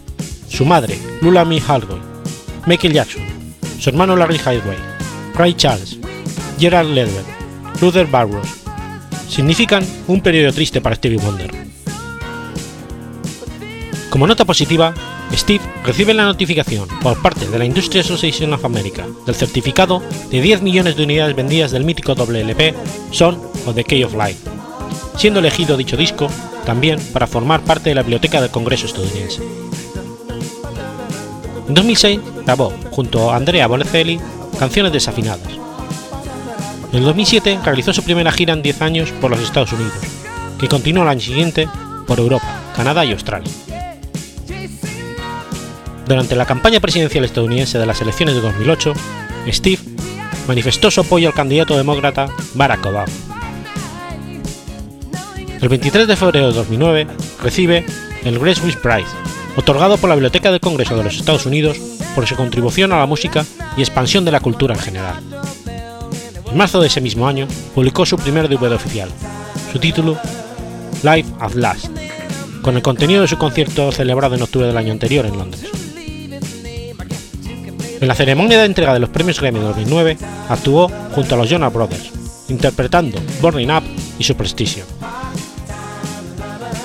su 0.48 0.64
madre, 0.64 0.98
Lula 1.20 1.44
Hardway, 1.44 2.00
Michael 2.64 2.94
Jackson, 2.94 3.24
su 3.78 3.90
hermano 3.90 4.16
Larry 4.16 4.38
Highway, 4.38 4.93
Ray 5.34 5.54
Charles, 5.54 5.98
Gerard 6.58 6.88
Ledber, 6.88 7.24
Luther 7.80 8.06
Barrows, 8.06 8.48
significan 9.28 9.84
un 10.06 10.20
periodo 10.20 10.52
triste 10.52 10.80
para 10.80 10.94
Stevie 10.94 11.18
Wonder. 11.18 11.50
Como 14.10 14.28
nota 14.28 14.44
positiva, 14.44 14.94
Steve 15.32 15.64
recibe 15.84 16.14
la 16.14 16.24
notificación 16.24 16.86
por 17.02 17.20
parte 17.20 17.48
de 17.48 17.58
la 17.58 17.64
Industrial 17.64 18.04
Association 18.04 18.52
of 18.52 18.64
America 18.64 19.04
del 19.26 19.34
certificado 19.34 20.00
de 20.30 20.40
10 20.40 20.62
millones 20.62 20.96
de 20.96 21.02
unidades 21.02 21.34
vendidas 21.34 21.72
del 21.72 21.84
mítico 21.84 22.14
WLP 22.14 22.72
Son 23.10 23.34
of 23.66 23.74
the 23.74 23.82
Key 23.82 24.04
of 24.04 24.14
Life, 24.14 24.38
siendo 25.16 25.40
elegido 25.40 25.76
dicho 25.76 25.96
disco 25.96 26.28
también 26.64 27.00
para 27.12 27.26
formar 27.26 27.62
parte 27.62 27.88
de 27.88 27.96
la 27.96 28.02
biblioteca 28.02 28.40
del 28.40 28.50
Congreso 28.50 28.86
estadounidense. 28.86 29.42
En 31.66 31.74
2006 31.74 32.20
grabó, 32.44 32.72
junto 32.90 33.32
a 33.32 33.36
Andrea 33.36 33.66
Bolecelli, 33.66 34.20
canciones 34.58 34.92
desafinadas. 34.92 35.52
En 36.92 36.98
el 36.98 37.04
2007 37.04 37.58
realizó 37.64 37.92
su 37.92 38.02
primera 38.02 38.30
gira 38.30 38.52
en 38.52 38.62
10 38.62 38.82
años 38.82 39.12
por 39.20 39.30
los 39.30 39.40
Estados 39.40 39.72
Unidos, 39.72 39.94
que 40.58 40.68
continuó 40.68 41.02
el 41.02 41.08
año 41.08 41.20
siguiente 41.20 41.68
por 42.06 42.18
Europa, 42.18 42.46
Canadá 42.76 43.04
y 43.04 43.12
Australia. 43.12 43.50
Durante 46.06 46.36
la 46.36 46.46
campaña 46.46 46.80
presidencial 46.80 47.24
estadounidense 47.24 47.78
de 47.78 47.86
las 47.86 48.00
elecciones 48.00 48.34
de 48.34 48.42
2008, 48.42 48.92
Steve 49.48 49.82
manifestó 50.46 50.90
su 50.90 51.00
apoyo 51.00 51.28
al 51.28 51.34
candidato 51.34 51.76
demócrata 51.76 52.28
Barack 52.54 52.86
Obama. 52.86 53.12
El 55.60 55.68
23 55.68 56.06
de 56.06 56.16
febrero 56.16 56.48
de 56.48 56.52
2009 56.52 57.06
recibe 57.42 57.86
el 58.24 58.38
Grace 58.38 58.60
Prize, 58.60 59.10
otorgado 59.56 59.96
por 59.96 60.10
la 60.10 60.14
Biblioteca 60.14 60.50
del 60.50 60.60
Congreso 60.60 60.96
de 60.96 61.04
los 61.04 61.16
Estados 61.16 61.46
Unidos 61.46 61.78
por 62.14 62.26
su 62.26 62.36
contribución 62.36 62.92
a 62.92 62.98
la 62.98 63.06
música 63.06 63.44
y 63.76 63.80
expansión 63.80 64.24
de 64.24 64.32
la 64.32 64.40
cultura 64.40 64.74
en 64.74 64.80
general. 64.80 65.14
En 66.50 66.56
marzo 66.56 66.80
de 66.80 66.86
ese 66.86 67.00
mismo 67.00 67.26
año 67.26 67.48
publicó 67.74 68.06
su 68.06 68.16
primer 68.16 68.48
DVD 68.48 68.72
oficial, 68.72 69.10
su 69.72 69.78
título 69.78 70.16
Live 71.02 71.26
at 71.40 71.54
Last, 71.54 71.86
con 72.62 72.76
el 72.76 72.82
contenido 72.82 73.22
de 73.22 73.28
su 73.28 73.36
concierto 73.36 73.90
celebrado 73.92 74.36
en 74.36 74.42
octubre 74.42 74.66
del 74.66 74.76
año 74.76 74.92
anterior 74.92 75.26
en 75.26 75.36
Londres. 75.36 75.64
En 78.00 78.08
la 78.08 78.14
ceremonia 78.14 78.58
de 78.58 78.66
entrega 78.66 78.92
de 78.92 79.00
los 79.00 79.10
premios 79.10 79.40
Grammy 79.40 79.60
de 79.60 79.66
2009 79.66 80.18
actuó 80.48 80.90
junto 81.14 81.34
a 81.34 81.38
los 81.38 81.48
Jonas 81.48 81.72
Brothers, 81.72 82.10
interpretando 82.48 83.18
Burning 83.40 83.70
Up 83.70 83.82
y 84.18 84.24
su 84.24 84.36
prestigio. 84.36 84.84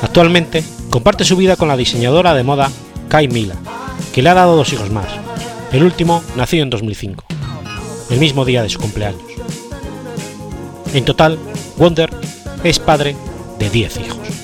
Actualmente 0.01 0.63
comparte 0.89 1.25
su 1.25 1.35
vida 1.35 1.55
con 1.55 1.67
la 1.67 1.77
diseñadora 1.77 2.33
de 2.33 2.43
moda 2.43 2.71
Kai 3.09 3.27
Mila, 3.27 3.55
que 4.13 4.21
le 4.21 4.29
ha 4.29 4.33
dado 4.33 4.55
dos 4.55 4.71
hijos 4.73 4.89
más. 4.91 5.18
El 5.71 5.83
último 5.83 6.23
nació 6.35 6.63
en 6.63 6.71
2005, 6.71 7.23
el 8.09 8.19
mismo 8.19 8.43
día 8.43 8.63
de 8.63 8.69
su 8.69 8.79
cumpleaños. 8.79 9.21
En 10.93 11.05
total, 11.05 11.37
Wonder 11.77 12.09
es 12.63 12.79
padre 12.79 13.15
de 13.59 13.69
10 13.69 13.97
hijos. 13.97 14.38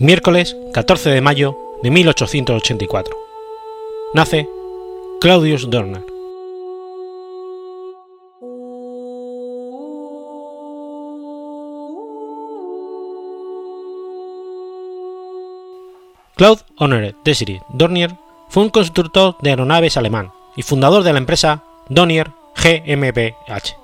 Miércoles 0.00 0.56
14 0.72 1.10
de 1.10 1.20
mayo 1.20 1.58
de 1.82 1.90
1884. 1.90 3.16
Nace 4.14 4.48
Claudius 5.20 5.68
Dorner. 5.68 6.04
Claude 16.36 16.60
Honoré 16.76 17.16
Desiree 17.24 17.60
Dornier 17.70 18.14
fue 18.50 18.62
un 18.62 18.70
constructor 18.70 19.36
de 19.40 19.50
aeronaves 19.50 19.96
alemán 19.96 20.30
y 20.54 20.62
fundador 20.62 21.02
de 21.02 21.12
la 21.12 21.18
empresa 21.18 21.64
Dornier 21.88 22.30
GmbH. 22.54 23.76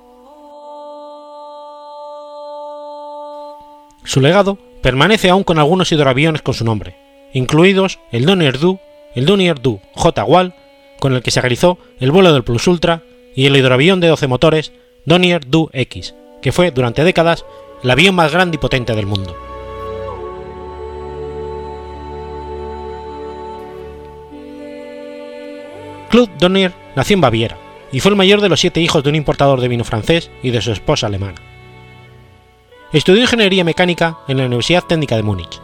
Su 4.05 4.21
legado 4.21 4.59
permanece 4.85 5.31
aún 5.31 5.45
con 5.45 5.59
algunos 5.59 5.91
hidroaviones 5.93 6.43
con 6.43 6.53
su 6.53 6.63
nombre, 6.63 6.95
incluidos 7.33 8.01
el 8.13 8.27
Dornier 8.27 8.59
Du, 8.59 8.81
el 9.15 9.25
Dornier 9.25 9.59
Du 9.59 9.81
J-Wal, 9.95 10.55
con 11.01 11.15
el 11.15 11.23
que 11.23 11.31
se 11.31 11.41
realizó 11.41 11.79
el 12.01 12.11
vuelo 12.11 12.35
del 12.35 12.45
Plus 12.45 12.67
Ultra, 12.67 13.01
y 13.35 13.47
el 13.47 13.57
hidroavión 13.57 14.01
de 14.01 14.09
12 14.09 14.27
motores 14.27 14.73
Dornier 15.07 15.49
Du 15.49 15.71
X, 15.73 16.15
que 16.43 16.53
fue 16.53 16.71
durante 16.71 17.03
décadas 17.03 17.47
el 17.83 17.91
avión 17.91 18.15
más 18.15 18.31
grande 18.31 18.57
y 18.57 18.59
potente 18.59 18.95
del 18.95 19.07
mundo. 19.07 19.35
Claude 26.11 26.33
Dornier 26.39 26.73
nació 26.95 27.15
en 27.15 27.23
Baviera 27.23 27.57
y 27.91 28.01
fue 28.01 28.11
el 28.11 28.17
mayor 28.17 28.43
de 28.43 28.51
los 28.51 28.61
siete 28.61 28.83
hijos 28.83 29.03
de 29.03 29.09
un 29.09 29.17
importador 29.17 29.63
de 29.63 29.69
vino 29.69 29.85
francés 29.85 30.31
y 30.43 30.51
de 30.51 30.61
su 30.61 30.73
esposa 30.73 31.07
alemana. 31.07 31.54
Estudió 32.95 33.23
ingeniería 33.23 33.65
mecánica 33.65 34.19
en 34.29 34.37
la 34.37 34.47
Universidad 34.47 34.85
Técnica 34.85 35.17
de 35.17 35.25
Múnich. 35.25 35.61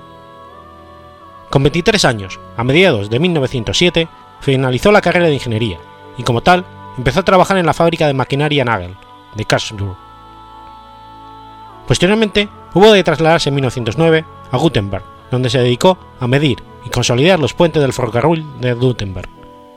Con 1.49 1.62
23 1.62 2.05
años, 2.05 2.41
a 2.57 2.64
mediados 2.64 3.09
de 3.09 3.20
1907, 3.20 4.09
finalizó 4.41 4.91
la 4.91 5.01
carrera 5.01 5.26
de 5.26 5.35
ingeniería 5.35 5.78
y 6.18 6.24
como 6.24 6.41
tal 6.41 6.64
empezó 6.99 7.20
a 7.20 7.24
trabajar 7.24 7.57
en 7.57 7.66
la 7.66 7.72
fábrica 7.72 8.09
de 8.09 8.14
maquinaria 8.14 8.64
Nagel 8.64 8.97
de 9.37 9.45
Karlsruhe. 9.45 9.95
Posteriormente 11.87 12.49
hubo 12.74 12.91
de 12.91 13.05
trasladarse 13.05 13.51
en 13.51 13.55
1909 13.55 14.24
a 14.51 14.57
Gutenberg, 14.57 15.05
donde 15.31 15.51
se 15.51 15.61
dedicó 15.61 15.99
a 16.18 16.26
medir 16.26 16.64
y 16.85 16.91
consolidar 16.91 17.39
los 17.39 17.55
puentes 17.55 17.81
del 17.81 17.93
ferrocarril 17.93 18.45
de 18.61 18.74
Gutenberg, 18.74 19.28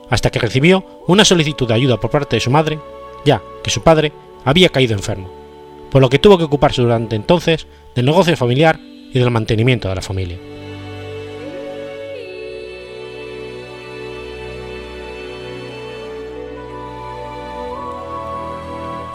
hasta 0.10 0.32
que 0.32 0.40
recibió 0.40 0.84
una 1.06 1.24
solicitud 1.24 1.68
de 1.68 1.76
ayuda 1.76 1.98
por 1.98 2.10
parte 2.10 2.36
de 2.36 2.40
su 2.40 2.50
madre, 2.50 2.80
ya 3.24 3.44
que 3.64 3.70
su 3.70 3.82
padre 3.82 4.12
había 4.44 4.70
caído 4.70 4.96
enfermo, 4.96 5.43
por 5.94 6.02
lo 6.02 6.10
que 6.10 6.18
tuvo 6.18 6.40
que 6.40 6.46
ocuparse 6.46 6.82
durante 6.82 7.16
entonces 7.16 7.68
del 7.94 8.08
negocio 8.08 8.36
familiar 8.36 8.80
y 8.80 9.20
del 9.20 9.30
mantenimiento 9.30 9.90
de 9.90 9.96
la 9.96 10.02
familia. 10.02 10.40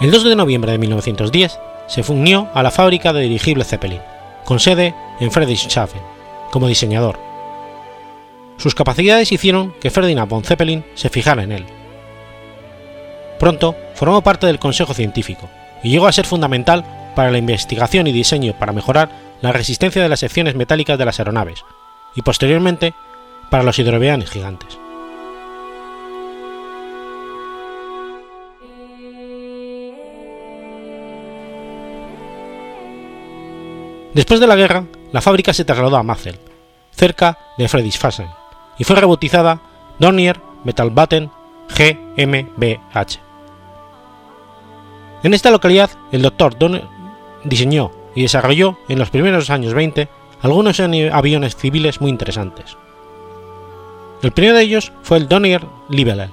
El 0.01 0.13
2 0.13 0.23
de 0.23 0.37
noviembre 0.37 0.71
de 0.71 0.79
1910 0.79 1.59
se 1.89 2.13
unió 2.13 2.49
a 2.55 2.63
la 2.63 2.71
fábrica 2.71 3.13
de 3.13 3.23
dirigibles 3.23 3.67
Zeppelin, 3.67 4.01
con 4.45 4.61
sede 4.61 4.95
en 5.19 5.33
Friedrichshafen, 5.33 6.01
como 6.53 6.69
diseñador. 6.69 7.19
Sus 8.57 8.77
capacidades 8.77 9.33
hicieron 9.33 9.75
que 9.81 9.91
Ferdinand 9.91 10.31
von 10.31 10.45
Zeppelin 10.45 10.85
se 10.95 11.09
fijara 11.09 11.43
en 11.43 11.51
él. 11.51 11.67
Pronto 13.41 13.75
formó 13.97 14.23
parte 14.23 14.47
del 14.47 14.61
consejo 14.61 14.95
científico 14.95 15.49
y 15.83 15.91
llegó 15.91 16.07
a 16.07 16.13
ser 16.13 16.27
fundamental 16.27 16.85
para 17.15 17.31
la 17.31 17.39
investigación 17.39 18.07
y 18.07 18.13
diseño 18.13 18.53
para 18.53 18.73
mejorar 18.73 19.11
la 19.41 19.53
resistencia 19.53 20.03
de 20.03 20.09
las 20.09 20.21
secciones 20.21 20.55
metálicas 20.55 20.99
de 20.99 21.05
las 21.05 21.19
aeronaves, 21.19 21.65
y 22.15 22.23
posteriormente 22.23 22.95
para 23.51 23.63
los 23.63 23.79
hidroavianes 23.79 24.31
gigantes. 24.31 24.79
Después 34.15 34.41
de 34.41 34.47
la 34.47 34.57
guerra, 34.57 34.85
la 35.13 35.21
fábrica 35.21 35.53
se 35.53 35.65
trasladó 35.65 35.97
a 35.97 36.03
Mazel, 36.03 36.39
cerca 36.91 37.39
de 37.57 37.69
Friedrichshafen, 37.69 38.29
y 38.79 38.85
fue 38.85 38.97
rebautizada 38.97 39.61
Dornier 39.99 40.41
Metallbauten 40.65 41.31
GmbH. 41.69 43.28
En 45.23 45.35
esta 45.35 45.51
localidad, 45.51 45.91
el 46.13 46.23
Dr. 46.23 46.59
Dornier 46.59 46.87
diseñó 47.45 47.91
y 48.15 48.23
desarrolló 48.23 48.79
en 48.89 48.99
los 48.99 49.11
primeros 49.11 49.51
años 49.51 49.75
20 49.75 50.09
algunos 50.43 50.79
aviones 50.81 51.57
civiles 51.57 52.01
muy 52.01 52.11
interesantes. 52.11 52.77
El 54.23 54.33
primero 54.33 54.57
de 54.57 54.63
ellos 54.63 54.93
fue 55.03 55.19
el 55.19 55.29
Dornier 55.29 55.65
Libelle, 55.89 56.31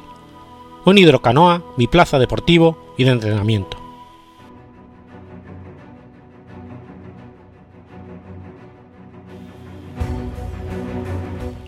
un 0.86 0.98
hidrocanoa 0.98 1.64
biplaza 1.78 2.20
deportivo 2.20 2.94
y 2.98 3.04
de 3.04 3.12
entrenamiento. 3.12 3.78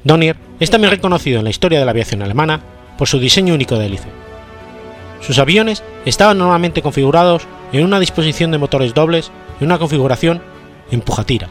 Dornier 0.04 0.38
es 0.60 0.70
también 0.70 0.92
reconocido 0.92 1.40
en 1.40 1.44
la 1.44 1.50
historia 1.50 1.80
de 1.80 1.86
la 1.86 1.92
aviación 1.92 2.22
alemana 2.22 2.62
por 2.98 3.08
su 3.08 3.20
diseño 3.20 3.54
único 3.54 3.78
de 3.78 3.88
hélice. 3.88 4.27
Sus 5.22 5.40
aviones 5.40 5.84
estaban 6.06 6.38
normalmente 6.38 6.82
configurados 6.82 7.48
en 7.72 7.84
una 7.84 8.00
disposición 8.00 8.52
de 8.52 8.58
motores 8.58 8.94
dobles 8.94 9.32
y 9.60 9.64
una 9.64 9.78
configuración 9.78 10.42
empujatira, 10.92 11.50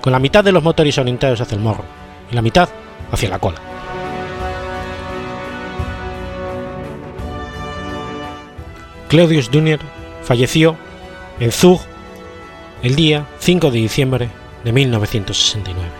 con 0.00 0.12
la 0.12 0.18
mitad 0.18 0.44
de 0.44 0.52
los 0.52 0.62
motores 0.62 0.96
orientados 0.98 1.40
hacia 1.40 1.56
el 1.56 1.62
morro 1.62 1.84
y 2.30 2.34
la 2.34 2.42
mitad 2.42 2.68
hacia 3.12 3.28
la 3.28 3.38
cola. 3.38 3.60
Claudius 9.08 9.50
Dunner 9.50 9.80
falleció 10.22 10.76
en 11.40 11.50
Zug 11.50 11.80
el 12.82 12.94
día 12.94 13.26
5 13.40 13.70
de 13.70 13.78
diciembre 13.78 14.28
de 14.64 14.72
1969. 14.72 15.99